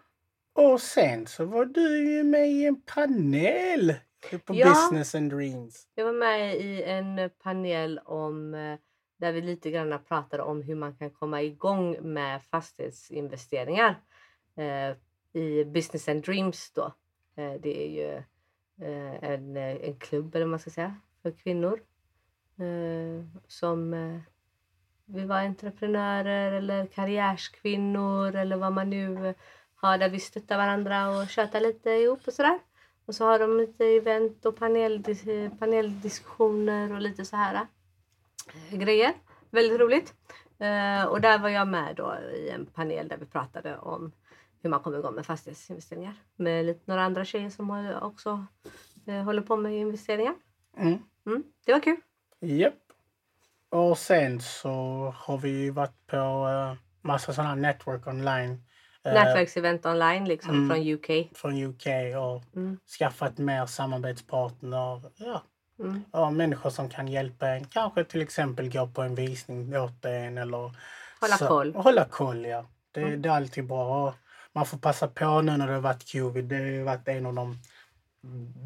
Och 0.53 0.81
sen 0.81 1.27
så 1.27 1.45
var 1.45 1.65
du 1.65 2.11
ju 2.11 2.23
med 2.23 2.51
i 2.51 2.65
en 2.65 2.81
panel 2.81 3.93
på 4.45 4.55
Ja. 4.55 4.69
Business 4.69 5.15
and 5.15 5.31
Dreams. 5.31 5.87
Jag 5.95 6.05
var 6.05 6.13
med 6.13 6.55
i 6.55 6.83
en 6.83 7.29
panel 7.43 7.99
om 8.05 8.53
där 9.23 9.31
vi 9.31 9.41
lite 9.41 9.71
grann 9.71 9.99
pratade 10.07 10.43
om 10.43 10.61
hur 10.61 10.75
man 10.75 10.95
kan 10.95 11.09
komma 11.09 11.41
igång 11.41 11.97
med 12.01 12.43
fastighetsinvesteringar 12.43 13.99
eh, 14.55 14.95
i 15.41 15.65
Business 15.65 16.07
and 16.09 16.23
Dreams. 16.23 16.71
Då. 16.71 16.93
Eh, 17.35 17.53
det 17.61 17.85
är 17.85 17.89
ju 17.89 18.13
eh, 18.87 19.23
en, 19.23 19.57
eh, 19.57 19.75
en 19.75 19.95
klubb 19.95 20.35
eller 20.35 20.45
vad 20.45 20.49
man 20.49 20.59
ska 20.59 20.69
säga 20.69 20.95
för 21.21 21.31
kvinnor. 21.31 21.79
Eh, 22.57 23.25
som 23.47 23.93
eh, 23.93 24.19
vill 25.05 25.25
vara 25.25 25.39
entreprenörer 25.39 26.51
eller 26.51 26.85
karriärskvinnor 26.85 28.35
eller 28.35 28.55
vad 28.55 28.73
man 28.73 28.89
nu 28.89 29.33
har 29.75 29.97
där 29.97 30.09
vi 30.09 30.19
stöttar 30.19 30.57
varandra 30.57 31.09
och 31.09 31.29
tjötar 31.29 31.61
lite 31.61 31.89
ihop 31.89 32.27
och 32.27 32.33
sådär. 32.33 32.59
Och 33.05 33.15
så 33.15 33.25
har 33.25 33.39
de 33.39 33.57
lite 33.57 33.85
event 33.85 34.45
och 34.45 34.55
paneldis 34.55 35.27
eh, 35.27 35.51
paneldiskussioner 35.59 36.93
och 36.93 37.01
lite 37.01 37.25
så 37.25 37.35
här 37.35 37.67
grejer. 38.71 39.13
Väldigt 39.51 39.79
roligt. 39.79 40.13
Eh, 40.59 41.05
och 41.05 41.21
där 41.21 41.39
var 41.39 41.49
jag 41.49 41.67
med 41.67 41.95
då 41.95 42.15
i 42.35 42.49
en 42.49 42.65
panel 42.65 43.07
där 43.07 43.17
vi 43.17 43.25
pratade 43.25 43.77
om 43.77 44.11
hur 44.61 44.69
man 44.69 44.79
kommer 44.79 44.99
igång 44.99 45.15
med 45.15 45.25
fastighetsinvesteringar. 45.25 46.13
Med 46.35 46.65
lite, 46.65 46.81
några 46.85 47.03
andra 47.03 47.25
tjejer 47.25 47.49
som 47.49 47.91
också 48.01 48.45
eh, 49.07 49.23
håller 49.23 49.41
på 49.41 49.55
med 49.57 49.73
investeringar. 49.73 50.35
Mm. 50.77 50.99
Mm, 51.25 51.43
det 51.65 51.71
var 51.73 51.79
kul. 51.79 51.97
Japp. 52.39 52.73
Och 53.69 53.97
sen 53.97 54.41
så 54.41 54.69
har 55.17 55.37
vi 55.37 55.69
varit 55.69 56.07
på 56.07 56.17
uh, 56.17 56.73
massa 57.01 57.33
sådana 57.33 57.55
network 57.55 58.07
online. 58.07 58.63
eh, 59.03 59.13
Nätverksevent 59.13 59.85
online 59.85 60.25
liksom 60.25 60.55
mm. 60.55 60.69
från 60.69 60.93
UK. 60.93 61.37
Från 61.37 61.63
UK 61.63 61.85
och 62.17 62.55
Mm. 62.57 62.77
skaffat 62.99 63.37
mer 63.37 63.65
samarbetspartner. 63.65 65.01
Ja, 65.15 65.43
Mm. 65.79 66.03
och 66.11 66.33
människor 66.33 66.69
som 66.69 66.89
kan 66.89 67.07
hjälpa 67.07 67.47
en. 67.47 67.65
Kanske 67.65 68.03
till 68.03 68.21
exempel 68.21 68.69
gå 68.71 68.87
på 68.87 69.01
en 69.01 69.15
visning 69.15 69.77
åt 69.77 70.05
en 70.05 70.37
eller 70.37 70.57
Hålla 71.21 71.37
så- 71.37 71.47
koll. 71.47 71.75
Hålla 71.75 72.05
koll, 72.05 72.45
ja. 72.45 72.65
Det, 72.91 73.01
Mm. 73.01 73.21
det 73.21 73.29
är 73.29 73.33
alltid 73.33 73.67
bra. 73.67 74.07
Och 74.07 74.13
man 74.53 74.65
får 74.65 74.77
passa 74.77 75.07
på 75.07 75.41
nu 75.41 75.57
när 75.57 75.67
det 75.67 75.73
har 75.73 75.81
varit 75.81 76.11
covid. 76.11 76.45
Det 76.45 76.55
har 76.77 76.83
varit 76.83 77.07
en 77.07 77.25
av 77.25 77.33
de 77.33 77.57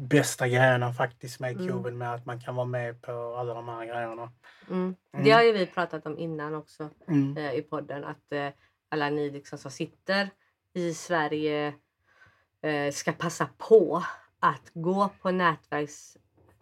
bästa 0.08 0.48
grejerna 0.48 0.92
faktiskt 0.92 1.40
med 1.40 1.52
Mm. 1.56 1.72
covid 1.72 1.94
med 1.94 2.14
att 2.14 2.26
man 2.26 2.40
kan 2.40 2.54
vara 2.54 2.66
med 2.66 3.02
på 3.02 3.36
alla 3.38 3.54
de 3.54 3.68
här 3.68 3.84
grejerna. 3.86 4.32
Mm. 4.70 4.94
Det 5.12 5.18
Mm. 5.18 5.32
har 5.32 5.42
ju 5.42 5.52
vi 5.52 5.66
pratat 5.66 6.06
om 6.06 6.18
innan 6.18 6.54
också 6.54 6.90
Mm. 7.08 7.36
eh, 7.36 7.52
i 7.52 7.62
podden. 7.62 8.04
Att 8.04 8.32
eh, 8.32 8.48
alla 8.88 9.10
ni 9.10 9.30
liksom 9.30 9.58
som 9.58 9.70
sitter 9.70 10.30
i 10.74 10.94
Sverige 10.94 11.74
eh, 12.62 12.92
ska 12.92 13.12
passa 13.12 13.48
på 13.58 14.02
att 14.40 14.70
gå 14.74 15.10
på 15.22 15.30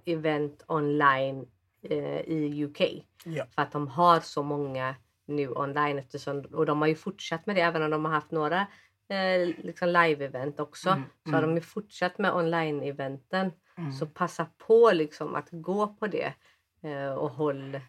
nätverksevent 0.06 0.64
online 0.66 1.46
eh, 1.82 2.20
i 2.20 2.64
UK. 2.64 2.80
Ja. 3.24 3.46
För 3.54 3.62
att 3.62 3.72
de 3.72 3.88
har 3.88 4.20
så 4.20 4.42
många 4.42 4.94
nu 5.26 5.48
online. 5.48 5.98
Eftersom, 5.98 6.40
och 6.40 6.66
de 6.66 6.80
har 6.80 6.88
ju 6.88 6.94
fortsatt 6.94 7.46
med 7.46 7.56
det 7.56 7.62
även 7.62 7.82
om 7.82 7.90
de 7.90 8.04
har 8.04 8.12
haft 8.12 8.30
några 8.30 8.66
eh, 9.08 9.46
liksom 9.58 9.88
live-event 9.88 10.60
också. 10.60 10.90
Mm, 10.90 11.02
Så 11.24 11.30
har 11.30 11.38
mm. 11.38 11.50
de 11.50 11.56
ju 11.56 11.62
fortsatt 11.62 12.18
med 12.18 12.32
online-eventen. 12.32 13.52
Mm. 13.78 13.92
Så 13.92 14.06
passa 14.06 14.46
på 14.58 14.90
liksom 14.92 15.34
att 15.34 15.48
gå 15.50 15.86
på 15.86 16.06
det 16.06 16.32
eh, 16.82 17.12
och 17.14 17.30
håll, 17.30 17.80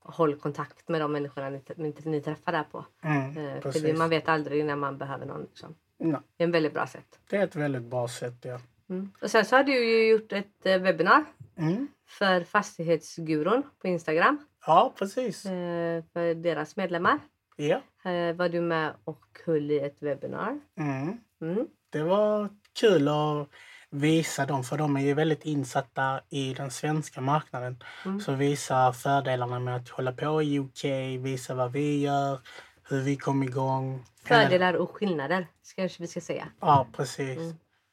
håll 0.00 0.36
kontakt 0.36 0.88
med 0.88 1.00
de 1.00 1.12
människorna 1.12 1.50
ni, 1.50 1.62
ni, 1.76 1.94
ni 2.04 2.20
träffar 2.20 2.52
där 2.52 2.64
på. 2.64 2.84
Mm, 3.02 3.36
Eh, 3.36 3.60
för 3.60 3.82
det, 3.82 3.98
man 3.98 4.10
vet 4.10 4.28
aldrig 4.28 4.64
när 4.64 4.76
man 4.76 4.98
behöver 4.98 5.26
någon. 5.26 5.42
Liksom. 5.42 5.74
Det 5.98 6.44
är 6.44 6.44
en 6.44 6.52
väldigt 6.52 6.74
bra 6.74 6.86
sätt. 6.86 7.20
det 7.30 7.36
är 7.36 7.44
ett 7.44 7.56
väldigt 7.56 7.82
bra 7.82 8.08
sätt, 8.08 8.44
ja. 8.44 8.60
Mm. 8.90 9.12
Och 9.22 9.30
sen 9.30 9.44
så 9.44 9.56
har 9.56 9.64
du 9.64 9.72
ju 9.72 10.10
gjort 10.10 10.32
ett 10.32 10.66
eh, 10.66 10.78
webbinar 10.78 11.24
Mm. 11.60 11.88
för 12.08 12.44
Fastighetsgurun 12.44 13.62
på 13.78 13.88
Instagram. 13.88 14.38
Ja, 14.66 14.92
precis. 14.98 15.46
Eh, 15.46 16.04
för 16.12 16.34
deras 16.34 16.76
medlemmar. 16.76 17.18
Ja. 17.56 17.80
Eh, 18.10 18.36
var 18.36 18.48
du 18.48 18.60
med 18.60 18.94
och 19.04 19.24
höll 19.46 19.70
i 19.70 19.78
ett 19.78 19.96
webbinar. 20.02 20.60
Mm. 20.78 21.18
Mm. 21.40 21.66
Det 21.90 22.02
var 22.02 22.48
kul 22.80 23.08
att 23.08 23.48
visa 23.90 24.46
dem, 24.46 24.64
för 24.64 24.78
de 24.78 24.96
är 24.96 25.00
ju 25.00 25.14
väldigt 25.14 25.44
insatta 25.44 26.20
i 26.28 26.54
den 26.54 26.70
svenska 26.70 27.20
marknaden. 27.20 27.82
Mm. 28.04 28.20
Så 28.20 28.32
visa 28.32 28.92
fördelarna 28.92 29.58
med 29.58 29.76
att 29.76 29.88
hålla 29.88 30.12
på 30.12 30.42
i 30.42 30.58
UK, 30.58 30.84
visa 31.24 31.54
vad 31.54 31.72
vi 31.72 32.00
gör, 32.00 32.40
hur 32.88 33.00
vi 33.00 33.16
kom 33.16 33.42
igång. 33.42 34.04
Fördelar 34.24 34.74
och 34.74 34.90
skillnader 34.90 35.46
kanske 35.76 36.02
vi 36.02 36.06
ska 36.06 36.20
säga. 36.20 36.48
Ja, 36.60 36.86
precis. 36.96 37.38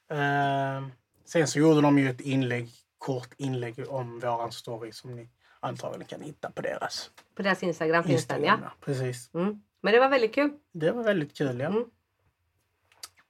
Mm. 0.10 0.84
Eh, 0.84 0.90
sen 1.26 1.48
så 1.48 1.60
gjorde 1.60 1.82
de 1.82 2.00
ju 2.00 2.10
ett 2.10 2.22
inlägg, 2.22 2.70
kort 2.98 3.34
inlägg 3.38 3.90
om 3.90 4.20
våran 4.20 4.52
story 4.52 4.92
som 4.92 5.16
ni 5.16 5.30
antagligen 5.60 6.08
kan 6.08 6.22
hitta 6.22 6.52
på 6.52 6.62
deras 6.62 7.12
På 7.36 7.42
deras 7.42 7.64
Instagram 7.64 8.04
finns 8.04 8.28
den 8.28 8.44
ja. 8.44 8.58
Precis. 8.82 9.34
Mm. 9.34 9.62
Men 9.82 9.94
det 9.94 10.00
var 10.00 10.10
väldigt 10.10 10.36
kul. 10.36 10.52
Det 10.72 10.92
var 10.92 11.04
väldigt 11.04 11.38
kul, 11.38 11.60
ja. 11.60 11.68
Mm. 11.68 11.86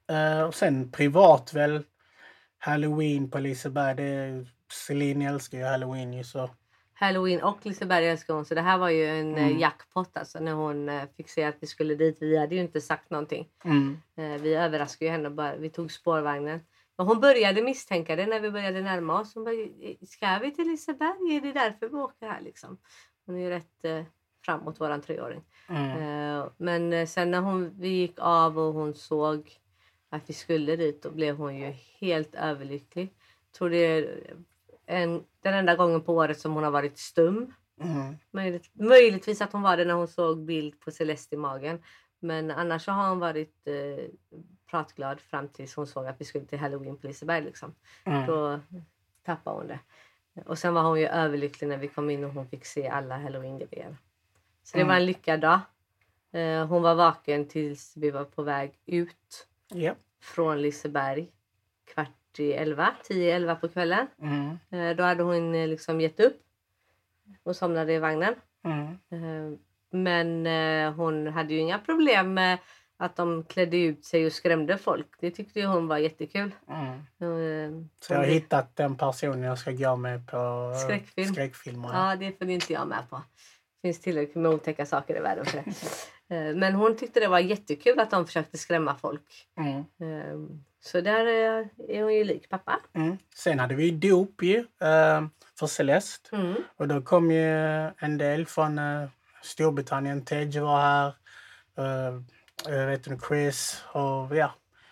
Eh, 0.08 0.44
och 0.44 0.56
sen 0.56 0.92
privat 0.92 1.54
väl, 1.54 1.84
Halloween 2.58 3.32
på 3.32 3.40
Liseberg. 3.40 3.96
Det 3.96 4.46
Celine 4.72 5.22
älskar 5.22 5.58
ju 5.58 5.64
Halloween 5.64 6.14
ju 6.14 6.24
så. 6.24 6.50
Halloween 6.94 7.42
och 7.42 7.66
Liseberg 7.66 8.08
älskar 8.08 8.34
hon. 8.34 8.46
Så 8.46 8.56
det 8.56 8.62
här 8.62 8.78
var 8.78 8.90
ju 8.90 9.06
en 9.06 9.28
Mm. 9.28 9.44
mm. 9.44 9.60
jackpot 9.60 10.18
alltså 10.18 10.40
när 10.40 10.54
hon 10.54 10.90
eh, 10.90 11.04
fick 11.18 11.30
se 11.30 11.44
att 11.44 11.56
vi 11.60 11.68
skulle 11.68 11.96
dit. 11.96 12.18
Vi 12.22 12.38
hade 12.38 12.56
ju 12.56 12.62
inte 12.62 12.82
sagt 12.82 13.10
någonting. 13.10 13.48
Mm. 13.64 14.02
Eh, 14.16 14.42
vi 14.42 14.54
överraskade 14.56 15.06
ju 15.06 15.12
henne 15.12 15.30
bara. 15.30 15.56
Vi 15.56 15.70
tog 15.70 15.92
spårvagnen. 15.92 16.60
Men 16.98 17.08
hon 17.08 17.20
började 17.20 17.62
misstänka 17.62 18.16
det 18.16 18.26
när 18.26 18.40
vi 18.40 18.52
började 18.52 18.82
närma 18.82 19.22
oss. 19.22 19.36
Hon 19.36 19.44
bara, 19.44 19.54
ska 20.08 20.40
vi 20.42 20.52
till 20.52 20.68
Liseberg? 20.68 21.36
Är 21.36 21.42
det 21.42 21.54
därför 21.54 21.90
vi 21.90 21.96
åker 21.96 22.28
här 22.28 22.42
liksom? 22.42 22.78
Hon 23.26 23.36
är 23.36 23.40
ju 23.40 23.50
rätt 23.50 23.86
eh, 23.86 24.04
framåt 24.46 24.82
våran 24.82 25.02
treåring. 25.02 25.44
Mm. 25.70 25.92
Eh, 25.92 26.46
men 26.58 26.94
eh, 26.94 27.06
sen 27.06 27.32
när 27.32 27.42
hon, 27.42 27.80
vi 27.80 27.88
gick 27.88 28.20
av 28.20 28.60
och 28.60 28.74
hon 28.74 28.94
såg 28.94 29.52
att 30.10 30.30
vi 30.30 30.34
skulle 30.34 30.76
dit 30.76 31.04
då 31.04 31.12
blev 31.12 31.36
hon 31.36 31.56
ju 31.56 31.74
helt 32.00 32.36
överlycklig. 32.36 33.14
Tror 33.58 33.70
det 33.70 33.78
är 33.78 34.34
en, 34.86 35.24
den 35.42 35.54
enda 35.54 35.76
gången 35.76 36.02
på 36.02 36.16
året 36.16 36.40
som 36.40 36.54
hon 36.54 36.64
har 36.64 36.72
varit 36.72 36.98
stum. 36.98 37.54
Mm. 37.82 38.16
Möjligt, 38.32 38.70
möjligtvis 38.74 39.42
att 39.42 39.54
hon 39.54 39.62
var 39.62 39.78
det 39.78 39.86
när 39.86 39.94
hon 39.94 40.08
såg 40.08 40.46
bild 40.46 40.80
på 40.80 40.92
Celeste 40.92 41.36
i 41.36 41.38
magen. 41.38 41.84
Men 42.20 42.52
annars 42.52 42.88
har 42.88 43.10
hon 43.10 43.20
varit 43.20 43.68
eh, 43.68 44.06
pratglad 44.70 45.22
fram 45.22 45.48
tills 45.48 45.76
hon 45.76 45.88
såg 45.88 46.08
att 46.08 46.22
vi 46.22 46.26
skulle 46.26 46.46
till 46.46 46.60
Halloween 46.60 46.98
på 46.98 47.08
Liseberg. 47.08 47.42
Liksom. 47.44 47.76
Mm. 48.04 48.26
Då 48.28 48.60
tappade 49.24 49.58
hon 49.58 49.68
det. 49.68 49.80
Och 50.46 50.58
sen 50.58 50.74
var 50.74 50.84
hon 50.84 51.00
ju 51.00 51.08
överlycklig 51.08 51.68
när 51.68 51.78
vi 51.78 51.88
kom 51.88 52.10
in 52.10 52.24
och 52.24 52.32
hon 52.34 52.48
fick 52.48 52.66
se 52.66 52.88
alla 52.88 53.18
halloween-grejer. 53.18 53.98
Så 54.64 54.78
det 54.78 54.82
Mm. 54.82 54.88
var 54.88 54.96
en 54.96 55.06
lyckad 55.06 55.40
dag. 55.40 55.60
Eh, 56.32 56.66
hon 56.68 56.82
var 56.82 56.96
vaken 56.96 57.48
tills 57.48 57.98
vi 57.98 58.12
var 58.12 58.24
på 58.24 58.44
väg 58.44 58.74
ut 58.86 59.48
Ja. 59.68 59.94
från 60.22 60.62
Liseberg. 60.62 61.32
Kvart 61.94 62.40
i 62.40 62.54
elva, 62.54 62.94
tio 63.04 63.36
elva 63.36 63.56
på 63.56 63.68
kvällen. 63.70 64.08
Mm. 64.22 64.58
Eh, 64.70 64.96
då 64.96 65.04
hade 65.04 65.24
hon 65.24 65.56
eh, 65.56 65.68
liksom 65.68 66.02
gett 66.02 66.20
upp 66.20 66.42
och 67.44 67.56
somnade 67.56 67.94
i 67.94 68.00
vagnen. 68.00 68.36
Mm. 68.64 69.58
Men 69.90 70.46
hon 70.94 71.28
hade 71.28 71.54
ju 71.54 71.60
inga 71.60 71.80
problem 71.80 72.34
med 72.34 72.58
att 73.00 73.16
de 73.16 73.44
klädde 73.44 73.78
ut 73.78 74.06
sig 74.06 74.26
och 74.26 74.32
skrämde 74.34 74.78
folk. 74.78 75.08
Det 75.20 75.32
tyckte 75.32 75.62
hon 75.62 75.88
var 75.88 75.98
jättekul. 75.98 76.52
Mm. 76.70 76.90
Eh, 76.92 77.84
Så 78.00 78.14
jag 78.14 78.18
har 78.20 78.26
hittat 78.26 78.76
den 78.76 78.96
personen 78.98 79.42
jag 79.44 79.58
ska 79.58 79.72
gå 79.72 79.96
med 79.96 80.28
på 80.28 80.72
eh, 80.74 80.80
Skräckfilm. 80.80 81.34
skräckfilmer. 81.34 81.90
Ja, 81.94 82.16
det 82.16 82.38
får 82.38 82.50
inte 82.50 82.74
jag 82.74 82.88
med 82.88 83.10
på. 83.10 83.16
Det 83.16 83.88
finns 83.88 84.00
tillräckligt 84.02 84.36
med 84.36 84.52
otäcka 84.52 84.86
saker 84.86 85.18
i 85.18 85.20
världen 85.20 85.46
för 85.46 85.58
det. 85.58 85.64
Eh, 86.30 86.56
Men 86.56 86.74
hon 86.74 86.98
tyckte 86.98 87.20
det 87.20 87.28
var 87.28 87.40
jättekul 87.40 88.00
att 88.00 88.12
de 88.12 88.26
försökte 88.26 88.58
skrämma 88.58 88.96
folk. 88.96 89.48
Mm. 89.58 89.78
Eh, 89.78 90.58
Så 90.80 91.02
där 91.02 91.26
är 91.26 91.70
är 91.90 92.04
hon 92.04 92.14
ju 92.14 92.24
lik 92.24 92.50
pappa. 92.50 92.80
Mm. 92.94 93.18
Sen 93.36 93.60
hade 93.60 93.76
vi 93.76 93.92
dop 93.92 94.42
ju 94.44 94.58
eh, 94.60 95.26
för 95.60 95.68
Celeste. 95.68 96.36
Mm. 96.36 96.56
Och 96.78 96.88
då 96.88 97.02
kom 97.02 97.32
ju 97.32 97.46
en 97.98 98.18
del 98.18 98.46
från 98.46 98.80
eh, 98.80 99.10
Storbritannien. 99.42 100.26
Tej 100.26 100.60
var 100.60 100.82
här. 100.82 101.14
Jag 102.66 102.88
vet 102.88 103.08
inte, 103.08 103.26
Chris 103.28 103.84
och 103.92 104.36
ja, 104.36 104.52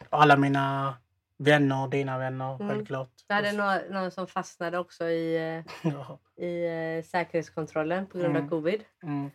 alla 0.10 0.38
mina 0.38 0.96
vänner, 1.38 1.88
dina 1.88 2.18
vänner 2.18 2.56
Mm. 2.56 2.70
självklart. 2.70 3.10
Vi 3.28 3.34
hade 3.36 3.52
någon, 3.52 3.78
någon 4.02 4.12
som 4.12 4.28
fastnade 4.28 4.78
också 4.78 5.06
i, 5.06 5.36
eh, 5.84 5.84
i 6.46 6.66
eh, 6.98 7.04
säkerhetskontrollen 7.06 8.06
på 8.08 8.18
grund 8.18 8.30
av 8.36 8.38
Mm. 8.38 8.50
covid. 8.50 8.84
Mm. 9.04 9.32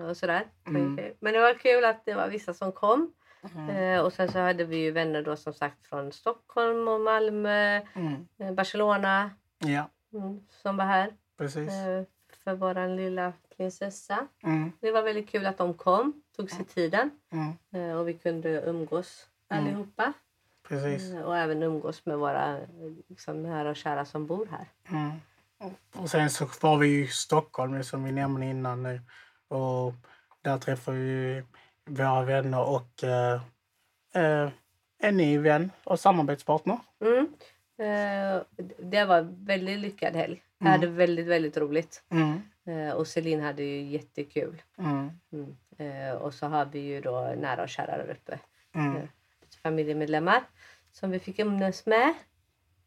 eh, 0.00 0.08
Och 0.08 0.16
sådär. 0.16 0.46
Mm. 0.66 1.00
Men 1.20 1.32
det 1.32 1.40
var 1.40 1.54
kul 1.54 1.84
att 1.84 2.04
det 2.04 2.14
var 2.14 2.28
vissa 2.28 2.54
som 2.54 2.72
kom. 2.72 3.12
Mm. 3.54 3.68
Eh, 3.70 4.00
Och 4.00 4.12
sen 4.12 4.28
så 4.32 4.38
hade 4.38 4.64
vi 4.64 4.76
ju 4.76 4.90
vänner 4.90 5.22
då 5.22 5.36
som 5.36 5.52
sagt 5.52 5.86
från 5.86 6.12
Stockholm 6.12 6.88
och 6.88 7.00
Malmö, 7.00 7.76
eh, 8.38 8.52
Barcelona 8.52 9.30
Ja, 9.58 9.90
som 10.62 10.76
var 10.76 10.84
här 10.84 11.12
precis. 11.38 11.70
För 12.44 12.54
våran 12.54 12.96
lilla 12.96 13.32
prinsessa. 13.56 14.26
Mm. 14.42 14.72
Det 14.80 14.90
var 14.90 15.02
väldigt 15.02 15.28
kul 15.30 15.46
att 15.46 15.58
de 15.58 15.74
kom, 15.74 16.22
tog 16.36 16.50
sig 16.50 16.64
tiden 16.64 17.10
Mm. 17.32 17.52
eh, 17.90 17.96
och 17.96 18.08
vi 18.08 18.14
kunde 18.14 18.48
umgås 18.62 19.28
Mm. 19.48 19.64
allihopa. 19.64 20.12
Precis. 20.68 21.10
Eh, 21.12 21.20
Och 21.22 21.36
även 21.36 21.62
umgås 21.62 22.06
med 22.06 22.18
våra 22.18 22.58
liksom, 23.08 23.42
nära 23.42 23.70
och 23.70 23.76
kära 23.76 24.04
som 24.04 24.26
bor 24.26 24.48
här. 24.50 24.66
Mm. 24.98 25.12
Och 25.96 26.10
sen 26.10 26.30
så 26.30 26.48
var 26.62 26.76
vi 26.78 27.00
i 27.02 27.06
Stockholm 27.08 27.84
som 27.84 28.04
vi 28.04 28.12
nämnde 28.12 28.46
innan 28.46 28.82
nu. 28.82 29.00
Och 29.48 29.92
där 30.42 30.58
träffade 30.58 30.96
vi 30.98 31.42
våra 31.84 32.22
vänner 32.22 32.68
och 32.68 33.04
eh, 33.04 33.40
eh, 34.14 34.48
en 34.98 35.16
ny 35.16 35.38
vän 35.38 35.70
och 35.84 36.00
samarbetspartner. 36.00 36.78
Mm. 37.00 37.26
Eh, 37.78 38.42
det 38.78 39.04
var 39.04 39.18
en 39.18 39.44
väldigt 39.44 39.78
lyckad 39.78 40.16
helg. 40.16 40.42
Jag 40.64 40.70
hade 40.72 40.86
väldigt, 40.86 41.26
väldigt 41.26 41.56
roligt. 41.56 42.02
Mm. 42.10 42.40
Eh, 42.66 42.94
och 42.94 43.06
Celine 43.06 43.40
hade 43.40 43.62
ju 43.62 43.82
jättekul. 43.82 44.62
Mm. 44.78 45.10
Mm. 45.32 45.56
Eh, 45.78 46.12
och 46.14 46.34
så 46.34 46.46
har 46.46 46.64
vi 46.64 46.78
ju 46.78 47.00
då 47.00 47.34
nära 47.38 47.62
och 47.62 47.68
kära 47.68 47.96
där 47.96 48.10
uppe. 48.10 48.38
Mm. 48.74 48.96
Eh, 48.96 49.02
familjemedlemmar 49.62 50.42
som 50.92 51.10
vi 51.10 51.18
fick 51.18 51.38
umgås 51.38 51.86
med. 51.86 52.14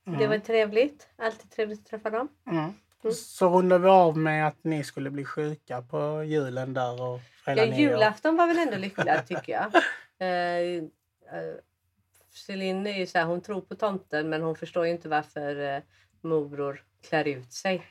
Det 0.04 0.12
Mm. 0.12 0.30
var 0.30 0.38
trevligt. 0.38 1.08
Alltid 1.16 1.52
trevligt 1.52 1.80
att 1.80 1.86
träffa 1.86 2.10
dem. 2.10 2.28
Mm. 2.52 2.74
Så 3.14 3.50
rundar 3.50 3.80
vi 3.80 3.90
av 3.90 4.18
med 4.18 4.48
att 4.48 4.64
ni 4.64 4.84
skulle 4.84 5.10
bli 5.10 5.26
sjuka 5.26 5.82
på 5.82 6.24
julen 6.24 6.74
där 6.74 7.02
och 7.02 7.20
Ja, 7.46 7.66
julafton 7.66 8.36
var 8.38 8.48
väl 8.48 8.58
ändå 8.60 8.78
lyckad 8.78 9.28
tycker 9.28 9.54
jag. 9.54 9.72
Eh, 10.20 10.84
eh, 11.40 11.56
Celine 12.30 12.88
är 12.88 12.98
ju 13.00 13.08
så 13.08 13.18
här, 13.18 13.26
hon 13.26 13.42
tror 13.42 13.62
på 13.62 13.76
tomten 13.76 14.30
men 14.30 14.42
hon 14.42 14.56
förstår 14.56 14.86
ju 14.86 14.92
inte 14.92 15.10
varför 15.10 15.76
eh, 15.76 15.82
morbror 16.22 16.84
klär 17.02 17.28
ut 17.28 17.54
sig. 17.54 17.82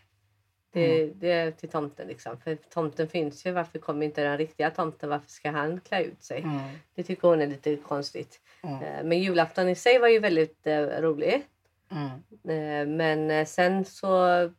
Det, 0.72 1.02
Mm. 1.02 1.18
det 1.18 1.30
är 1.32 1.50
till 1.50 1.68
tomten 1.68 2.08
liksom. 2.08 2.38
För 2.40 2.54
tomten 2.54 3.08
finns 3.08 3.46
ju. 3.46 3.52
Varför 3.52 3.78
kommer 3.78 4.06
inte 4.06 4.22
den 4.22 4.38
riktiga 4.38 4.70
tomten? 4.70 5.08
Varför 5.08 5.30
ska 5.30 5.50
han 5.50 5.80
klä 5.80 6.02
ut 6.02 6.22
sig? 6.24 6.40
Mm. 6.42 6.60
Det 6.94 7.02
tycker 7.02 7.28
hon 7.28 7.40
är 7.40 7.46
lite 7.46 7.76
konstigt. 7.76 8.40
Mm. 8.62 8.82
Eh, 8.82 9.04
Men 9.04 9.18
julafton 9.18 9.68
i 9.68 9.74
sig 9.74 9.98
var 9.98 10.08
ju 10.08 10.18
väldigt 10.18 10.66
eh, 10.66 10.80
rolig. 10.82 11.42
Mm. 11.90 12.10
Eh, 12.48 12.86
Men 12.96 13.46
sen 13.46 13.84
så 13.84 14.08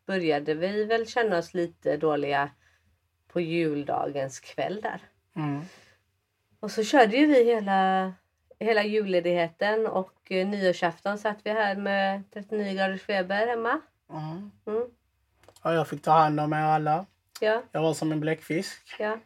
började 0.06 0.54
vi 0.54 0.86
väl 0.86 1.08
känna 1.08 1.38
oss 1.38 1.54
lite 1.54 1.98
dåliga 1.98 2.50
på 3.28 3.42
juldagens 3.42 4.40
kväll 4.40 4.82
där. 4.82 5.00
Mm. 5.36 5.62
Och 6.60 6.72
så 6.72 6.84
körde 6.84 7.18
ju 7.18 7.26
vi 7.26 7.44
hela, 7.44 8.14
hela 8.60 8.84
julledigheten 8.84 9.88
och 9.88 10.14
nyårsafton 10.30 11.18
satt 11.18 11.38
vi 11.44 11.50
här 11.50 11.76
med 11.76 12.24
39 12.34 12.74
graders 12.74 13.02
feber 13.02 13.48
hemma. 13.48 13.82
Mm. 14.10 14.52
Mm. 14.68 14.84
Ja, 15.64 15.74
jag 15.74 15.88
fick 15.88 16.02
ta 16.02 16.12
hand 16.12 16.40
om 16.40 16.54
er 16.54 16.58
alla. 16.58 17.06
Ja, 17.40 17.64
Jag 17.72 17.82
var 17.82 17.94
som 17.94 18.12
en 18.12 18.20
bläckfisk. 18.20 18.96
ja. 19.00 19.18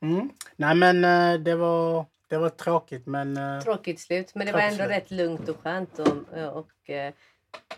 Mm. 0.00 0.30
Nej 0.56 0.74
men 0.74 1.04
eh, 1.04 1.40
det 1.40 1.54
var, 1.54 2.06
det 2.28 2.38
var 2.38 2.48
tråkigt 2.48 3.06
men... 3.06 3.36
eh, 3.36 3.60
Tråkigt 3.60 4.00
slut 4.00 4.34
men 4.34 4.46
det 4.46 4.52
var 4.52 4.60
ändå 4.60 4.76
slut. 4.76 4.88
rätt 4.90 5.10
lugnt 5.10 5.48
och 5.48 5.60
skönt 5.62 5.98
och, 5.98 6.16
och 6.56 6.90
eh, 6.90 7.12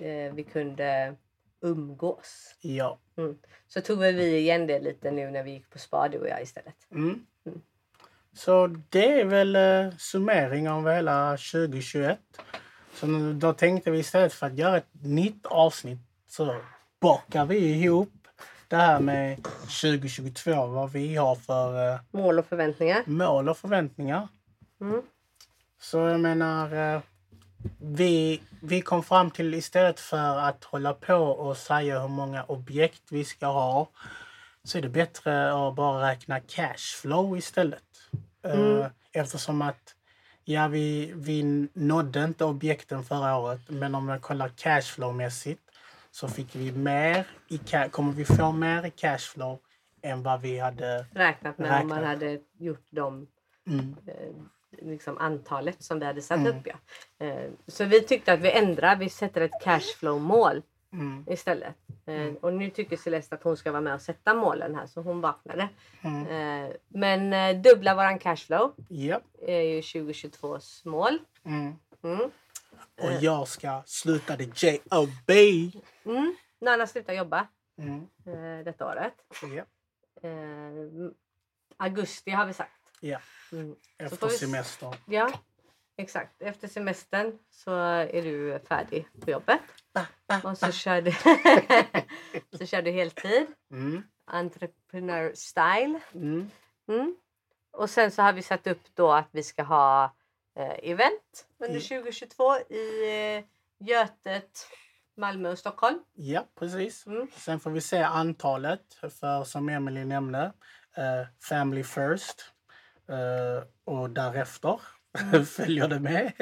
eh, 0.00 0.32
vi 0.34 0.42
kunde 0.52 1.14
umgås. 1.60 2.54
Ja. 2.60 2.98
Så 3.68 3.80
tog 3.80 3.98
väl 3.98 4.14
vi 4.14 4.38
igen 4.38 4.66
det 4.66 4.80
lite 4.80 5.10
nu 5.10 5.30
när 5.30 5.42
vi 5.42 5.50
gick 5.50 5.70
på 5.70 5.78
spa 5.78 6.08
du 6.08 6.18
och 6.18 6.28
jag 6.28 6.42
istället. 6.42 6.74
Mm. 6.90 7.26
Mm. 7.46 7.60
Så 8.32 8.66
det 8.88 9.20
är 9.20 9.24
väl 9.24 9.56
eh, 9.56 9.96
summering 9.98 10.68
av 10.70 10.90
hela 10.90 11.30
2021. 11.30 12.18
Så 12.94 13.06
då 13.40 13.52
tänkte 13.52 13.90
vi 13.90 13.98
istället 13.98 14.32
för 14.32 14.46
att 14.46 14.58
göra 14.58 14.76
ett 14.76 14.88
nytt 15.02 15.46
avsnitt 15.46 15.98
så 16.36 16.56
bakar 17.00 17.46
vi 17.46 17.56
ihop 17.58 18.12
det 18.68 18.76
här 18.76 19.00
med 19.00 19.42
2022. 19.82 20.66
Vad 20.66 20.92
vi 20.92 21.16
har 21.16 21.34
för 21.34 21.92
eh, 21.92 22.00
Mål 22.10 22.38
och 22.38 22.46
förväntningar. 22.46 23.02
mål 23.06 23.48
och 23.48 23.58
förväntningar. 23.58 24.28
Mm. 24.80 25.02
Så 25.80 25.98
jag 25.98 26.20
menar, 26.20 26.94
eh, 26.94 27.00
vi, 27.80 28.42
vi 28.60 28.80
kom 28.80 29.02
fram 29.02 29.30
till 29.30 29.54
istället 29.54 30.00
för 30.00 30.38
att 30.38 30.64
hålla 30.64 30.94
på 30.94 31.14
och 31.14 31.56
säga 31.56 32.00
hur 32.00 32.08
många 32.08 32.44
objekt 32.44 33.02
vi 33.10 33.24
ska 33.24 33.46
ha 33.46 33.88
så 34.64 34.78
är 34.78 34.82
det 34.82 34.88
bättre 34.88 35.52
att 35.68 35.74
bara 35.74 36.10
räkna 36.10 36.40
cashflow 36.40 37.38
istället. 37.38 37.82
Eh, 38.44 38.54
Mm. 38.60 38.90
Eftersom 39.12 39.62
att 39.62 39.94
ja, 40.44 40.68
vi, 40.68 41.12
vi 41.14 41.68
nådde 41.72 42.24
inte 42.24 42.44
objekten 42.44 43.04
förra 43.04 43.36
året 43.36 43.60
men 43.68 43.94
om 43.94 44.06
man 44.06 44.20
kollar 44.20 44.48
cashflow-mässigt 44.48 45.63
så 46.14 46.28
fick 46.28 46.56
vi 46.56 46.72
mer 46.72 47.26
i 47.48 47.60
kommer 47.90 48.12
vi 48.12 48.24
få 48.24 48.52
mer 48.52 48.86
i 48.86 48.90
cashflow 48.90 49.58
än 50.02 50.22
vad 50.22 50.40
vi 50.40 50.58
hade 50.58 51.06
Räknat 51.12 51.58
med 51.58 51.80
om 51.82 51.88
man 51.88 51.98
Räknat. 51.98 52.08
hade 52.08 52.38
gjort 52.58 52.86
de 52.90 53.26
mm, 53.66 53.96
eh, 54.06 54.86
liksom 54.88 55.18
antalet 55.18 55.82
som 55.82 55.98
vi 55.98 56.06
hade 56.06 56.22
satt 56.22 56.38
Mm. 56.38 56.58
upp. 56.58 56.66
Ja. 56.66 57.26
Eh, 57.26 57.50
så 57.66 57.84
vi 57.84 58.00
tyckte 58.00 58.32
att 58.32 58.40
vi 58.40 58.52
ändrar, 58.52 58.96
vi 58.96 59.08
sätter 59.08 59.40
ett 59.40 59.62
cashflow-mål 59.62 60.62
mm, 60.92 61.24
istället. 61.28 61.74
Eh, 62.06 62.14
Mm. 62.14 62.36
och 62.36 62.52
nu 62.52 62.70
tycker 62.70 62.96
Celeste 62.96 63.34
att 63.34 63.42
hon 63.42 63.56
ska 63.56 63.72
vara 63.72 63.80
med 63.82 63.94
och 63.94 64.00
sätta 64.00 64.34
målen 64.34 64.74
här 64.74 64.86
så 64.86 65.00
hon 65.00 65.20
vaknade. 65.20 65.68
mm. 66.02 66.72
Men 66.88 67.62
dubbla 67.62 67.94
våran 67.94 68.18
cashflow 68.18 68.72
Japp. 68.88 69.22
är 69.46 69.60
ju 69.60 69.80
2022s 69.80 70.88
mål. 70.88 71.18
Mm. 71.44 71.74
Och 73.02 73.10
Eh. 73.12 73.24
jag 73.24 73.48
ska 73.48 73.82
sluta 73.86 74.36
det 74.36 74.62
JOB. 74.62 75.30
Mm. 76.04 76.36
Nana 76.60 76.86
slutar 76.86 77.12
jobba 77.12 77.46
Mm. 77.78 78.00
eh, 78.26 78.64
detta 78.64 78.86
året. 78.86 79.14
Ja. 79.42 79.64
Eh, 80.28 81.10
augusti 81.76 82.30
har 82.30 82.46
vi 82.46 82.52
sagt. 82.52 82.92
Ja. 83.00 83.20
Mm. 83.52 83.76
Efter 83.98 84.28
vi 84.28 84.32
semestern. 84.38 84.94
Ja, 85.06 85.32
exakt. 85.96 86.42
Efter 86.42 86.68
semestern 86.68 87.38
så 87.50 87.74
är 87.90 88.22
du 88.22 88.58
färdig 88.68 89.08
på 89.20 89.30
jobbet. 89.30 89.60
Och 90.44 90.58
så 90.58 90.72
kör 90.72 91.00
du, 91.02 91.12
så 92.58 92.66
kör 92.66 92.82
du 92.82 92.90
heltid. 92.90 93.46
Mm. 93.70 94.02
Entrepreneur 94.26 95.32
style. 95.34 96.00
Mm. 96.14 96.50
Mm. 96.88 97.16
Och 97.72 97.90
sen 97.90 98.10
så 98.10 98.22
har 98.22 98.32
vi 98.32 98.42
satt 98.42 98.66
upp 98.66 98.82
då 98.94 99.12
att 99.12 99.28
vi 99.30 99.42
ska 99.42 99.62
ha 99.62 100.14
event 100.62 101.46
under 101.58 101.70
Mm. 101.70 101.82
2022 101.82 102.56
i 102.58 103.36
eh, 103.36 103.44
Götet, 103.88 104.68
Malmö 105.16 105.50
och 105.50 105.58
Stockholm. 105.58 105.98
Ja, 106.14 106.44
precis. 106.58 107.06
Mm. 107.06 107.28
Sen 107.36 107.60
får 107.60 107.70
vi 107.70 107.80
se 107.80 108.02
antalet. 108.02 108.94
För 109.20 109.44
som 109.44 109.68
Emily 109.68 110.04
nämnde, 110.04 110.52
eh, 110.96 111.26
Family 111.42 111.84
first. 111.84 112.44
Eh, 113.08 113.64
och 113.94 114.10
därefter 114.10 114.80
Mm. 115.32 115.44
följer 115.56 115.88
det 115.88 116.00
med. 116.00 116.32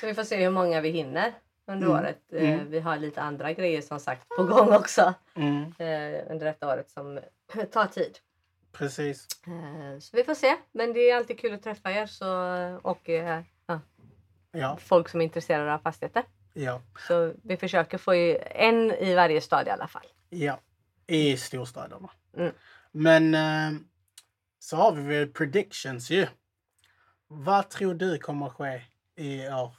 Så 0.00 0.06
vi 0.06 0.14
får 0.14 0.24
se 0.24 0.36
hur 0.36 0.50
många 0.50 0.80
vi 0.80 0.90
hinner 0.90 1.32
under 1.66 1.86
Mm. 1.86 1.98
året. 1.98 2.18
Eh, 2.32 2.52
Mm. 2.54 2.70
Vi 2.70 2.80
har 2.80 2.96
lite 2.96 3.20
andra 3.22 3.52
grejer 3.52 3.82
som 3.82 4.00
sagt 4.00 4.28
på 4.28 4.44
gång 4.44 4.72
också 4.74 5.14
mm. 5.34 5.62
eh, 5.62 6.30
under 6.30 6.44
detta 6.44 6.68
året 6.72 6.90
som 6.90 7.20
tar 7.72 7.86
tid. 7.86 8.18
Precis. 8.72 9.26
Eh, 9.46 9.98
Så 10.00 10.16
vi 10.16 10.24
får 10.24 10.34
se. 10.34 10.56
Men 10.72 10.92
det 10.92 11.10
är 11.10 11.16
alltid 11.16 11.38
kul 11.40 11.54
att 11.54 11.62
träffa 11.62 11.92
er 11.92 12.06
så, 12.06 12.26
och 12.82 13.08
eh, 13.08 13.42
ja, 13.66 13.80
Ja, 14.52 14.76
folk 14.76 15.08
som 15.08 15.20
är 15.20 15.24
intresserade 15.24 15.74
av 15.74 15.78
fastigheter. 15.78 16.24
ja, 16.54 16.82
Så 17.08 17.34
vi 17.44 17.56
försöker 17.56 17.98
få 17.98 18.12
en 18.50 18.90
i 18.90 19.14
varje 19.14 19.40
stad 19.40 19.66
i 19.66 19.70
alla 19.70 19.88
fall. 19.88 20.06
ja. 20.28 20.58
I 21.06 21.36
storstäderna. 21.36 22.10
Mm. 22.36 22.52
Men 22.92 23.34
eh, 23.34 23.80
så 24.58 24.76
har 24.76 24.92
vi 24.92 25.02
väl 25.02 25.28
predictions 25.32 26.10
ju. 26.10 26.26
Vad 27.26 27.70
tror 27.70 27.94
du 27.94 28.18
kommer 28.18 28.48
ske 28.48 28.82
i 29.16 29.48
år? 29.48 29.74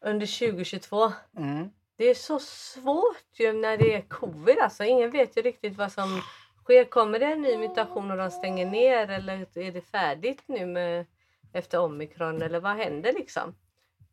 Under 0.00 0.26
2022. 0.26 1.12
Mm. 1.36 1.70
Det 1.96 2.04
är 2.04 2.14
så 2.14 2.38
svårt 2.40 3.24
ju 3.38 3.52
när 3.52 3.76
det 3.76 3.94
är 3.94 4.00
covid. 4.08 4.58
Alltså, 4.58 4.84
ingen 4.84 5.10
vet 5.10 5.36
ju 5.36 5.42
riktigt 5.42 5.76
vad 5.76 5.92
som 5.92 6.22
sker. 6.66 6.84
Kommer 6.84 7.18
det 7.18 7.26
en 7.26 7.42
ny 7.42 7.56
mutation 7.56 8.10
och 8.10 8.16
de 8.16 8.30
stänger 8.30 8.66
ner 8.66 9.10
eller 9.10 9.58
är 9.58 9.72
det 9.72 9.80
färdigt 9.80 10.42
nu 10.46 10.66
med, 10.66 11.06
efter 11.52 11.78
omikron 11.80 12.42
eller 12.42 12.60
vad 12.60 12.76
händer 12.76 13.12
liksom? 13.12 13.54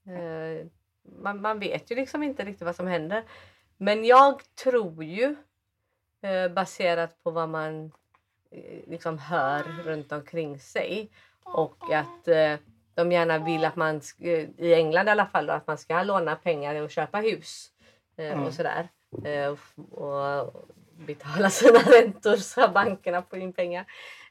Eh, 0.07 0.67
man, 1.21 1.41
man 1.41 1.59
vet 1.59 1.91
ju 1.91 1.95
liksom 1.95 2.23
inte 2.23 2.45
riktigt 2.45 2.65
vad 2.65 2.75
som 2.75 2.87
händer. 2.87 3.23
Men 3.77 4.05
jag 4.05 4.41
tror 4.55 5.03
ju 5.03 5.35
eh, 6.21 6.51
baserat 6.51 7.23
på 7.23 7.31
vad 7.31 7.49
man 7.49 7.91
eh, 8.51 8.79
liksom 8.87 9.17
hör 9.17 9.63
runt 9.85 10.11
omkring 10.11 10.59
sig 10.59 11.09
och 11.43 11.93
att 11.93 12.27
eh, 12.27 12.55
de 12.95 13.11
gärna 13.11 13.37
vill 13.39 13.65
att 13.65 13.75
man, 13.75 14.01
eh, 14.19 14.49
i 14.57 14.73
England 14.73 15.07
i 15.07 15.11
alla 15.11 15.25
fall, 15.25 15.45
då, 15.45 15.53
att 15.53 15.67
man 15.67 15.77
ska 15.77 16.03
låna 16.03 16.35
pengar 16.35 16.81
och 16.81 16.91
köpa 16.91 17.17
hus 17.17 17.71
eh, 18.17 18.31
Mm. 18.31 18.43
och 18.45 18.53
sådär. 18.53 18.87
Och, 19.51 19.59
och 20.03 20.65
betala 20.97 21.49
sina 21.49 21.79
räntor 21.91 22.35
så 22.35 22.61
att 22.61 22.73
bankerna 22.73 23.21
får 23.21 23.39
in 23.39 23.53
pengar. 23.53 23.85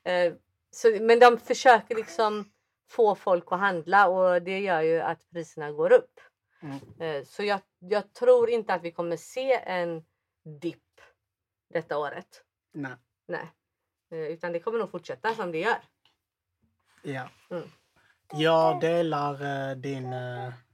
Eh, 0.05 0.33
så, 0.71 0.99
men 1.01 1.19
de 1.19 1.39
försöker 1.39 1.95
liksom 1.95 2.53
få 2.91 3.15
folk 3.15 3.45
att 3.53 3.59
handla 3.59 4.09
och 4.09 4.43
det 4.43 4.59
gör 4.59 4.81
ju 4.81 5.01
att 5.01 5.31
priserna 5.31 5.73
går 5.73 5.93
upp. 5.93 6.21
Mm. 6.63 6.79
Eh, 7.01 7.25
så 7.25 7.43
jag, 7.43 7.61
jag 7.79 8.13
tror 8.13 8.51
inte 8.51 8.75
att 8.75 8.83
vi 8.83 8.93
kommer 8.93 9.17
se 9.17 9.53
en 9.53 10.05
dipp 10.61 11.01
detta 11.71 11.99
året. 11.99 12.43
Nej. 12.73 12.93
Nej. 13.27 13.53
Eh, 14.11 14.19
utan 14.19 14.53
det 14.53 14.61
kommer 14.61 14.79
nog 14.79 14.91
fortsätta 14.91 15.35
som 15.35 15.53
det 15.53 15.59
gör. 15.59 15.83
Ja. 17.03 17.29
Mm. 17.51 17.69
Jag 18.35 18.81
delar 18.81 19.75
din 19.75 20.15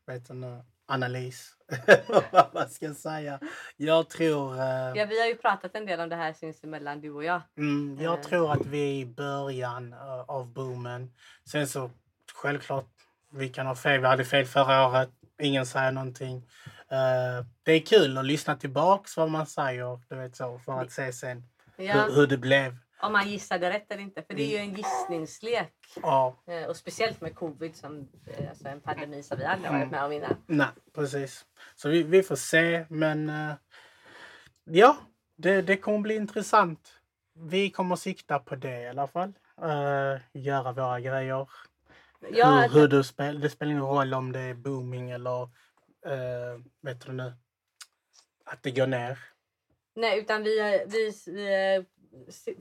vet 0.08 0.28
du, 0.28 0.62
analys. 0.88 1.54
Vad 2.32 2.54
man 2.54 2.68
ska 2.68 2.94
säga. 2.94 3.40
Jag 3.76 4.08
tror, 4.10 4.54
eh, 4.58 4.92
Ja, 4.94 5.06
vi 5.08 5.20
har 5.20 5.26
ju 5.26 5.34
pratat 5.36 5.74
en 5.74 5.86
del 5.86 6.00
om 6.00 6.08
det 6.08 6.16
här 6.16 6.32
sinsemellan 6.32 7.00
du 7.00 7.10
och 7.10 7.24
jag. 7.24 7.40
mm, 7.58 7.98
jag 8.02 8.18
eh. 8.18 8.24
tror 8.24 8.52
att 8.52 8.66
vi 8.66 8.78
är 8.80 9.00
i 9.00 9.06
början 9.06 9.92
eh, 9.92 10.20
av 10.20 10.52
boomen. 10.52 11.12
Sen 11.50 11.66
så 11.68 11.90
självklart, 12.34 12.86
vi 13.32 13.48
kan 13.48 13.66
ha 13.66 13.74
fel. 13.74 14.00
Vi 14.00 14.06
hade 14.06 14.24
fel 14.24 14.46
förra 14.46 14.86
året. 14.88 15.10
Ingen 15.42 15.66
säger 15.66 15.92
någonting. 15.92 16.46
det 17.62 17.72
är 17.72 17.80
kul 17.86 18.18
att 18.18 18.24
lyssna 18.24 18.56
tillbaks 18.56 19.16
vad 19.16 19.30
man 19.30 19.46
säger, 19.46 20.00
du 20.08 20.16
vet 20.16 20.36
så, 20.36 20.58
för 20.58 20.80
att 20.80 20.92
se 20.92 21.12
sen 21.12 21.42
Ja. 21.76 21.92
hur, 21.92 22.14
hur 22.14 22.26
det 22.26 22.38
blev. 22.38 22.76
Om 23.00 23.12
man 23.12 23.28
gissade 23.28 23.70
rätt 23.70 23.92
eller 23.92 24.02
inte. 24.02 24.22
För 24.22 24.34
det 24.34 24.42
är 24.42 24.50
ju 24.50 24.56
en 24.56 24.74
gissningslek. 24.74 25.74
Ja, 26.02 26.36
Eh, 26.46 26.64
Och 26.68 26.76
speciellt 26.76 27.20
med 27.20 27.34
covid 27.34 27.76
som 27.76 28.08
eh, 28.26 28.48
alltså 28.48 28.68
en 28.68 28.80
pandemi 28.80 29.22
som 29.22 29.38
vi 29.38 29.44
aldrig 29.44 29.72
varit 29.72 29.90
med 29.90 30.04
om 30.04 30.12
innan. 30.12 30.36
nej, 30.46 30.68
precis. 30.94 31.44
Så 31.74 31.88
vi, 31.88 32.02
vi 32.02 32.22
får 32.22 32.36
se, 32.36 32.86
men 32.88 33.28
eh, 33.28 33.52
ja, 34.64 34.96
det, 35.36 35.62
det 35.62 35.76
kommer 35.76 35.98
bli 35.98 36.14
intressant. 36.14 36.94
Vi 37.34 37.70
kommer 37.70 37.96
sikta 37.96 38.38
på 38.38 38.56
det 38.56 38.80
i 38.82 38.88
alla 38.88 39.06
fall. 39.06 39.32
Eh, 39.62 40.20
göra 40.32 40.72
våra 40.72 41.00
grejer. 41.00 41.48
Ja, 42.32 42.60
hur, 42.60 42.80
hur 42.80 42.88
du 42.88 43.04
spel, 43.04 43.40
det 43.40 43.50
spelar 43.50 43.72
ingen 43.72 43.84
roll 43.84 44.14
om 44.14 44.32
det 44.32 44.40
är 44.40 44.54
booming 44.54 45.10
eller 45.10 45.42
eh, 46.06 46.60
vet 46.82 47.00
du 47.06 47.12
nu, 47.12 47.32
att 48.44 48.62
det 48.62 48.70
går 48.70 48.86
ner. 48.86 49.18
Nej, 49.94 50.18
utan 50.18 50.42
vi, 50.42 50.84
vi, 50.86 51.12
vi 51.26 51.84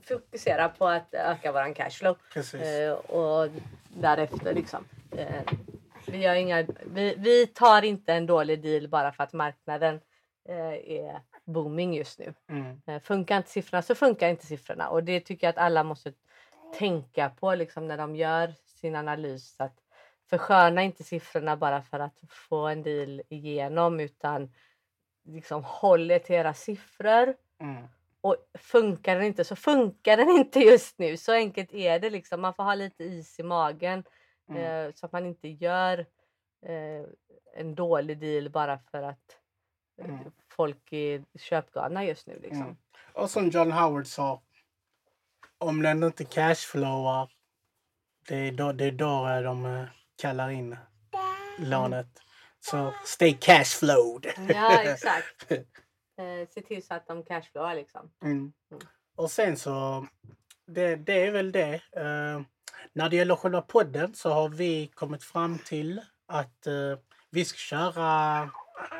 fokuserar 0.02 0.68
på 0.68 0.88
att 0.88 1.14
öka 1.14 1.52
våran 1.52 1.74
cashflow. 1.74 2.16
Eh, 2.54 2.92
och 2.92 3.50
därefter 3.88 4.54
liksom. 4.54 4.84
Eh, 5.16 5.42
vi, 6.06 6.18
gör 6.18 6.34
inga, 6.34 6.66
vi, 6.86 7.14
vi 7.18 7.46
tar 7.46 7.82
inte 7.82 8.12
en 8.12 8.26
dålig 8.26 8.62
deal 8.62 8.88
bara 8.88 9.12
för 9.12 9.24
att 9.24 9.32
marknaden 9.32 10.00
eh, 10.48 10.92
är 10.98 11.20
booming 11.44 11.94
just 11.94 12.18
nu. 12.18 12.34
Mm, 12.48 12.80
Eh, 12.86 13.00
funkar 13.00 13.36
inte 13.36 13.50
siffrorna 13.50 13.82
så 13.82 13.94
funkar 13.94 14.28
inte 14.28 14.46
siffrorna. 14.46 14.88
Och 14.88 15.04
det 15.04 15.20
tycker 15.20 15.46
jag 15.46 15.50
att 15.50 15.58
alla 15.58 15.84
måste 15.84 16.12
tänka 16.78 17.30
på 17.30 17.54
liksom, 17.54 17.88
när 17.88 17.96
de 17.96 18.16
gör 18.16 18.54
sin 18.66 18.96
analys. 18.96 19.54
Att 19.58 19.76
försköna 20.30 20.82
inte 20.82 21.04
siffrorna 21.04 21.56
bara 21.56 21.82
för 21.82 21.98
att 21.98 22.20
få 22.28 22.66
en 22.66 22.82
deal 22.82 23.22
igenom 23.28 24.00
utan 24.00 24.52
liksom, 25.24 25.64
håll 25.64 26.10
er 26.10 26.18
till 26.18 26.34
era 26.36 26.54
siffror. 26.54 27.34
mm, 27.60 27.88
Och 28.20 28.36
funkar 28.58 29.16
den 29.16 29.24
inte 29.24 29.44
så 29.44 29.56
funkar 29.56 30.16
den 30.16 30.30
inte 30.30 30.60
just 30.60 30.98
nu. 30.98 31.16
Så 31.16 31.32
enkelt 31.32 31.74
är 31.74 31.98
det. 31.98 32.10
Liksom. 32.10 32.40
Man 32.40 32.54
får 32.54 32.62
ha 32.64 32.74
lite 32.74 33.04
is 33.04 33.38
i 33.38 33.42
magen 33.42 34.04
mm. 34.50 34.62
eh, 34.62 34.92
så 34.94 35.06
att 35.06 35.12
man 35.12 35.26
inte 35.26 35.48
gör 35.48 35.98
eh, 36.66 37.06
en 37.56 37.74
dålig 37.74 38.18
deal 38.18 38.50
bara 38.50 38.78
för 38.78 39.02
att 39.02 39.38
eh, 40.00 40.04
Mm. 40.04 40.30
folk 40.48 40.92
är 40.92 41.24
köpgalna 41.38 42.04
just 42.04 42.26
nu. 42.26 42.38
Liksom. 42.42 42.62
Mm. 42.62 42.76
Och 43.12 43.30
som 43.30 43.48
John 43.48 43.72
Howard 43.72 44.06
sa, 44.06 44.42
om 45.58 45.82
den 45.82 46.02
inte 46.02 46.24
cashflowar, 46.24 47.30
det 48.28 48.36
är 48.36 48.52
då, 48.52 48.72
det 48.72 48.84
är 48.84 48.92
då 48.92 49.40
de 49.44 49.64
eh, 49.66 49.84
kallar 50.16 50.50
in 50.50 50.76
lånet. 51.58 52.22
Så 52.60 52.94
stay 53.04 53.32
cashflowed. 53.40 54.26
Ja, 54.48 54.82
exakt. 54.82 55.48
Eh, 56.18 56.48
se 56.50 56.60
till 56.62 56.86
så 56.86 56.94
att 56.94 57.06
de 57.06 57.22
cashflowar 57.22 57.74
liksom. 57.74 58.10
Mm. 58.22 58.36
Mm. 58.36 58.82
Och 59.16 59.30
sen 59.30 59.56
så, 59.56 60.06
det, 60.66 60.96
det 60.96 61.26
är 61.26 61.30
väl 61.30 61.52
det. 61.52 61.74
Eh, 61.92 62.40
när 62.92 63.08
det 63.08 63.16
gäller 63.16 63.36
själva 63.36 63.62
podden 63.62 64.14
så 64.14 64.30
har 64.30 64.48
vi 64.48 64.86
kommit 64.94 65.24
fram 65.24 65.58
till 65.58 66.00
att 66.26 66.66
eh, 66.66 66.98
vi 67.30 67.44
ska 67.44 67.56
köra 67.56 68.50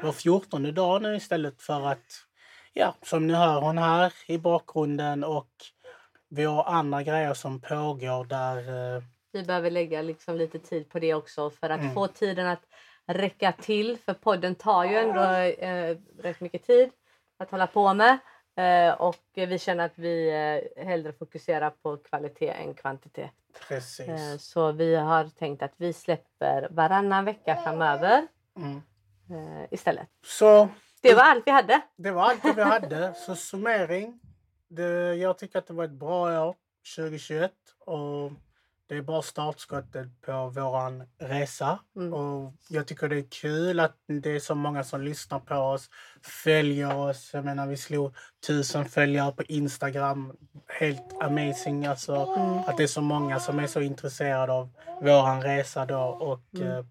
var 0.02 0.12
14 0.12 0.74
dag 0.74 1.02
nu 1.02 1.16
istället 1.16 1.62
för 1.62 1.86
att, 1.86 2.24
ja, 2.72 2.94
som 3.02 3.26
ni 3.26 3.32
hör 3.34 3.60
hon 3.60 3.78
här 3.78 4.12
i 4.26 4.38
bakgrunden 4.38 5.24
och 5.24 5.50
vi 6.28 6.44
har 6.44 6.64
andra 6.64 7.02
grejer 7.02 7.34
som 7.34 7.60
pågår 7.60 8.24
där. 8.24 8.56
Eh, 8.96 9.02
Vi 9.32 9.42
behöver 9.42 9.70
lägga 9.70 10.02
liksom 10.02 10.36
lite 10.36 10.58
tid 10.58 10.88
på 10.88 10.98
det 10.98 11.14
också 11.14 11.50
för 11.50 11.70
att 11.70 11.80
Mm. 11.80 11.94
få 11.94 12.06
tiden 12.06 12.46
att 12.46 12.62
räcka 13.06 13.52
till. 13.52 13.98
För 13.98 14.14
podden 14.14 14.54
tar 14.54 14.84
ju 14.84 14.96
ändå 14.96 15.22
eh, 15.64 15.96
rätt 16.18 16.40
mycket 16.40 16.66
tid 16.66 16.90
att 17.38 17.50
hålla 17.50 17.66
på 17.66 17.94
med. 17.94 18.18
Eh, 18.56 18.94
och 19.00 19.16
vi 19.34 19.58
känner 19.58 19.84
att 19.84 19.98
vi 19.98 20.28
eh, 20.76 20.84
hellre 20.84 21.12
fokuserar 21.12 21.70
på 21.70 21.96
kvalitet 21.96 22.48
än 22.50 22.74
kvantitet. 22.74 23.30
precis. 23.68 24.08
Eh, 24.08 24.36
så 24.38 24.72
vi 24.72 24.94
har 24.96 25.24
tänkt 25.24 25.62
att 25.62 25.72
vi 25.76 25.92
släpper 25.92 26.68
varannan 26.70 27.24
vecka 27.24 27.56
framöver 27.64 28.26
Mm. 28.56 28.82
istället. 29.70 30.08
Så 30.26 30.68
Det 31.02 31.14
var 31.14 31.22
allt 31.22 31.46
vi 31.46 31.50
hade. 31.50 31.80
Det 31.96 32.10
var 32.10 32.22
allt 32.22 32.44
vi 32.56 32.62
hade. 32.62 33.14
Så 33.14 33.36
summering. 33.36 34.20
Det, 34.68 35.14
jag 35.14 35.38
tycker 35.38 35.58
att 35.58 35.66
det 35.66 35.72
var 35.74 35.84
ett 35.84 35.90
bra 35.90 36.48
år 36.48 36.54
2021 36.96 37.52
och 37.78 38.30
det 38.88 38.96
är 38.96 39.02
bara 39.02 39.22
startskottet 39.22 40.20
på 40.20 40.48
våran 40.48 41.04
resa. 41.18 41.78
Mm. 41.96 42.12
Och 42.14 42.52
jag 42.68 42.86
tycker 42.86 43.08
det 43.08 43.16
är 43.18 43.30
kul 43.30 43.80
att 43.80 43.96
det 44.22 44.30
är 44.36 44.40
så 44.40 44.54
många 44.54 44.84
som 44.84 45.00
lyssnar 45.02 45.40
på 45.40 45.54
oss, 45.54 45.90
följer 46.22 46.96
oss. 46.96 47.30
Jag 47.34 47.44
menar 47.44 47.66
vi 47.66 47.76
slog 47.76 48.14
tusen 48.46 48.84
följare 48.84 49.32
på 49.32 49.42
Instagram. 49.42 50.36
Helt 50.66 51.22
amazing 51.22 51.86
alltså. 51.86 52.14
Mm. 52.14 52.58
Att 52.58 52.76
det 52.76 52.82
är 52.82 52.86
så 52.86 53.00
många 53.00 53.40
som 53.40 53.58
är 53.58 53.66
så 53.66 53.80
intresserade 53.80 54.52
av 54.52 54.68
våran 55.02 55.42
resa 55.42 55.86
då 55.86 56.00
och 56.00 56.40
Mm. 56.60 56.72
eh, 56.78 56.84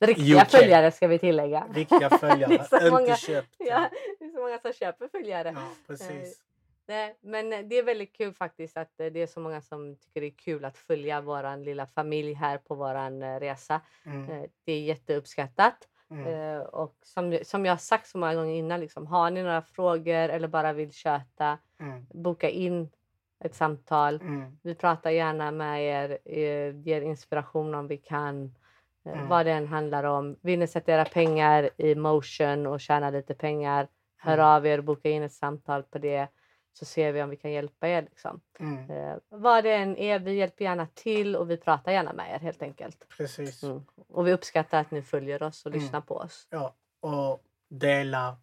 Riktiga 0.00 0.42
UK. 0.42 0.48
följare 0.50 0.92
ska 0.92 1.06
vi 1.06 1.18
tillägga. 1.18 1.66
riktiga 1.74 2.10
följare. 2.18 2.48
Det 2.56 2.58
är 2.58 2.64
så 2.64 2.76
inte 2.76 2.90
många- 2.90 3.16
köpt. 3.16 3.54
Ja, 3.58 3.90
det 4.18 4.24
är 4.24 4.30
så 4.32 4.40
många 4.40 4.58
som 4.58 4.72
köper 4.72 5.08
följare. 5.08 5.52
ja, 5.56 5.62
precis. 5.86 6.40
Nej, 6.86 7.18
men 7.20 7.50
det 7.68 7.78
är 7.78 7.82
väldigt 7.82 8.16
kul 8.16 8.32
faktiskt 8.34 8.76
att 8.76 9.00
eh, 9.00 9.06
det 9.06 9.22
är 9.22 9.26
så 9.26 9.40
många 9.40 9.60
som 9.60 9.96
tycker 9.96 10.20
det 10.20 10.26
är 10.26 10.30
kul 10.38 10.64
att 10.64 10.78
följa 10.78 11.20
våran 11.20 11.62
lilla 11.64 11.86
familj 11.86 12.32
här 12.32 12.58
på 12.58 12.74
våran 12.74 13.22
eh, 13.22 13.40
resa. 13.40 13.80
Mm, 14.06 14.30
Eh, 14.30 14.50
Det 14.64 14.72
är 14.72 14.80
jätteuppskattat. 14.80 15.88
mm. 16.10 16.26
Eh, 16.26 16.60
Och 16.60 16.94
som, 17.02 17.38
som 17.42 17.64
jag 17.66 17.72
har 17.72 17.78
sagt 17.78 18.06
så 18.06 18.18
många 18.18 18.34
gånger 18.34 18.54
innan, 18.54 18.80
liksom, 18.80 19.06
har 19.06 19.30
ni 19.30 19.42
några 19.42 19.62
frågor 19.62 20.28
eller 20.28 20.48
bara 20.48 20.72
vill 20.72 20.92
köta, 20.92 21.58
Mm, 21.80 22.06
boka 22.14 22.48
in 22.50 22.90
ett 23.44 23.54
samtal. 23.54 24.14
mm, 24.20 24.58
Vi 24.62 24.74
pratar 24.74 25.10
gärna 25.10 25.50
med 25.50 25.82
er, 25.84 26.18
eh, 26.24 26.76
ger 26.80 27.00
inspiration 27.00 27.74
om 27.74 27.86
vi 27.88 27.96
kan. 27.96 28.44
eh, 29.06 29.12
Mm. 29.12 29.28
Vad 29.28 29.46
det 29.46 29.52
än 29.52 29.66
handlar 29.68 30.04
om. 30.04 30.36
Vill 30.42 30.58
ni 30.58 30.66
sätta 30.66 30.92
era 30.92 31.04
pengar 31.04 31.70
i 31.76 31.94
motion 31.94 32.66
och 32.66 32.80
tjäna 32.80 33.10
lite 33.10 33.34
pengar, 33.34 33.88
hör 34.16 34.34
Mm. 34.38 34.46
av 34.46 34.66
er, 34.66 34.80
boka 34.80 35.08
in 35.10 35.22
ett 35.22 35.32
samtal 35.32 35.82
på 35.82 35.98
det. 35.98 36.28
Så 36.78 36.84
ser 36.84 37.12
vi 37.12 37.22
om 37.22 37.30
vi 37.30 37.36
kan 37.36 37.52
hjälpa 37.52 37.88
er. 37.88 38.02
Liksom. 38.02 38.40
mm. 38.60 38.90
Eh, 38.90 39.16
vad 39.28 39.64
det 39.64 39.74
än 39.74 39.96
är, 39.96 40.18
vi 40.18 40.32
hjälper 40.34 40.64
gärna 40.64 40.86
till 40.94 41.36
och 41.36 41.50
vi 41.50 41.56
pratar 41.56 41.92
gärna 41.92 42.12
med 42.12 42.34
er 42.34 42.38
helt 42.38 42.62
enkelt. 42.62 43.08
Precis. 43.16 43.62
Mm. 43.62 43.82
Och 44.08 44.26
vi 44.26 44.32
uppskattar 44.32 44.80
att 44.80 44.90
ni 44.90 45.02
följer 45.02 45.42
oss 45.42 45.66
och 45.66 45.72
Mm. 45.72 45.82
lyssnar 45.82 46.00
på 46.00 46.16
oss. 46.16 46.46
Ja, 46.50 46.74
och 47.00 47.42
dela, 47.70 48.36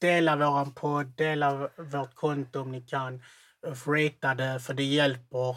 dela 0.00 0.36
våran 0.36 0.72
podd, 0.74 1.06
dela 1.06 1.68
vårt 1.76 2.14
konto 2.14 2.60
om 2.60 2.72
ni 2.72 2.80
kan. 2.80 3.22
Rata 3.86 4.34
det, 4.34 4.60
för 4.60 4.74
det 4.74 4.82
hjälper. 4.84 5.56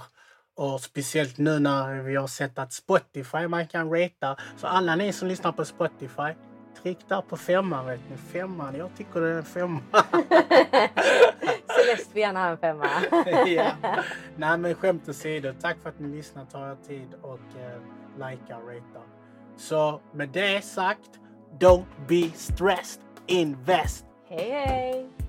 Och 0.56 0.82
speciellt 0.82 1.38
nu 1.38 1.60
när 1.60 2.02
vi 2.02 2.16
har 2.16 2.28
sett 2.28 2.60
att 2.60 2.74
Spotify 2.74 3.48
man 3.48 3.68
kan 3.68 3.90
rata. 3.92 4.38
Så 4.58 4.68
alla 4.68 4.96
ni 4.96 5.14
som 5.14 5.28
lyssnar 5.28 5.52
på 5.52 5.66
Spotify, 5.66 6.34
tryck 6.82 6.98
där 7.08 7.22
på 7.22 7.38
femman. 7.38 7.86
Vet 7.86 8.00
ni. 8.10 8.18
Femman, 8.18 8.76
jag 8.76 8.90
tycker 8.98 9.22
det 9.22 9.28
är 9.28 9.38
en 9.38 9.44
femma. 9.44 9.80
Celeste 11.86 12.14
vill 12.14 12.22
gärna 12.22 12.40
ha 12.40 12.50
en 12.50 12.58
femma. 12.58 12.86
ja. 13.48 13.72
Nej 14.36 14.58
men 14.58 14.76
skämt 14.76 15.10
åsido, 15.10 15.54
tack 15.62 15.78
för 15.84 15.90
att 15.90 16.00
ni 16.00 16.16
lyssnar, 16.16 16.46
tar 16.46 16.72
er 16.72 16.78
tid 16.88 17.08
och 17.22 17.40
eh, 17.60 17.82
likar, 18.16 18.60
ratear. 18.60 19.04
Så 19.58 20.02
med 20.12 20.30
det 20.30 20.62
sagt, 20.66 21.20
don't 21.60 21.86
be 22.08 22.30
stressed, 22.36 23.02
invest! 23.28 24.06
hej 24.30 24.50
hej! 24.50 25.21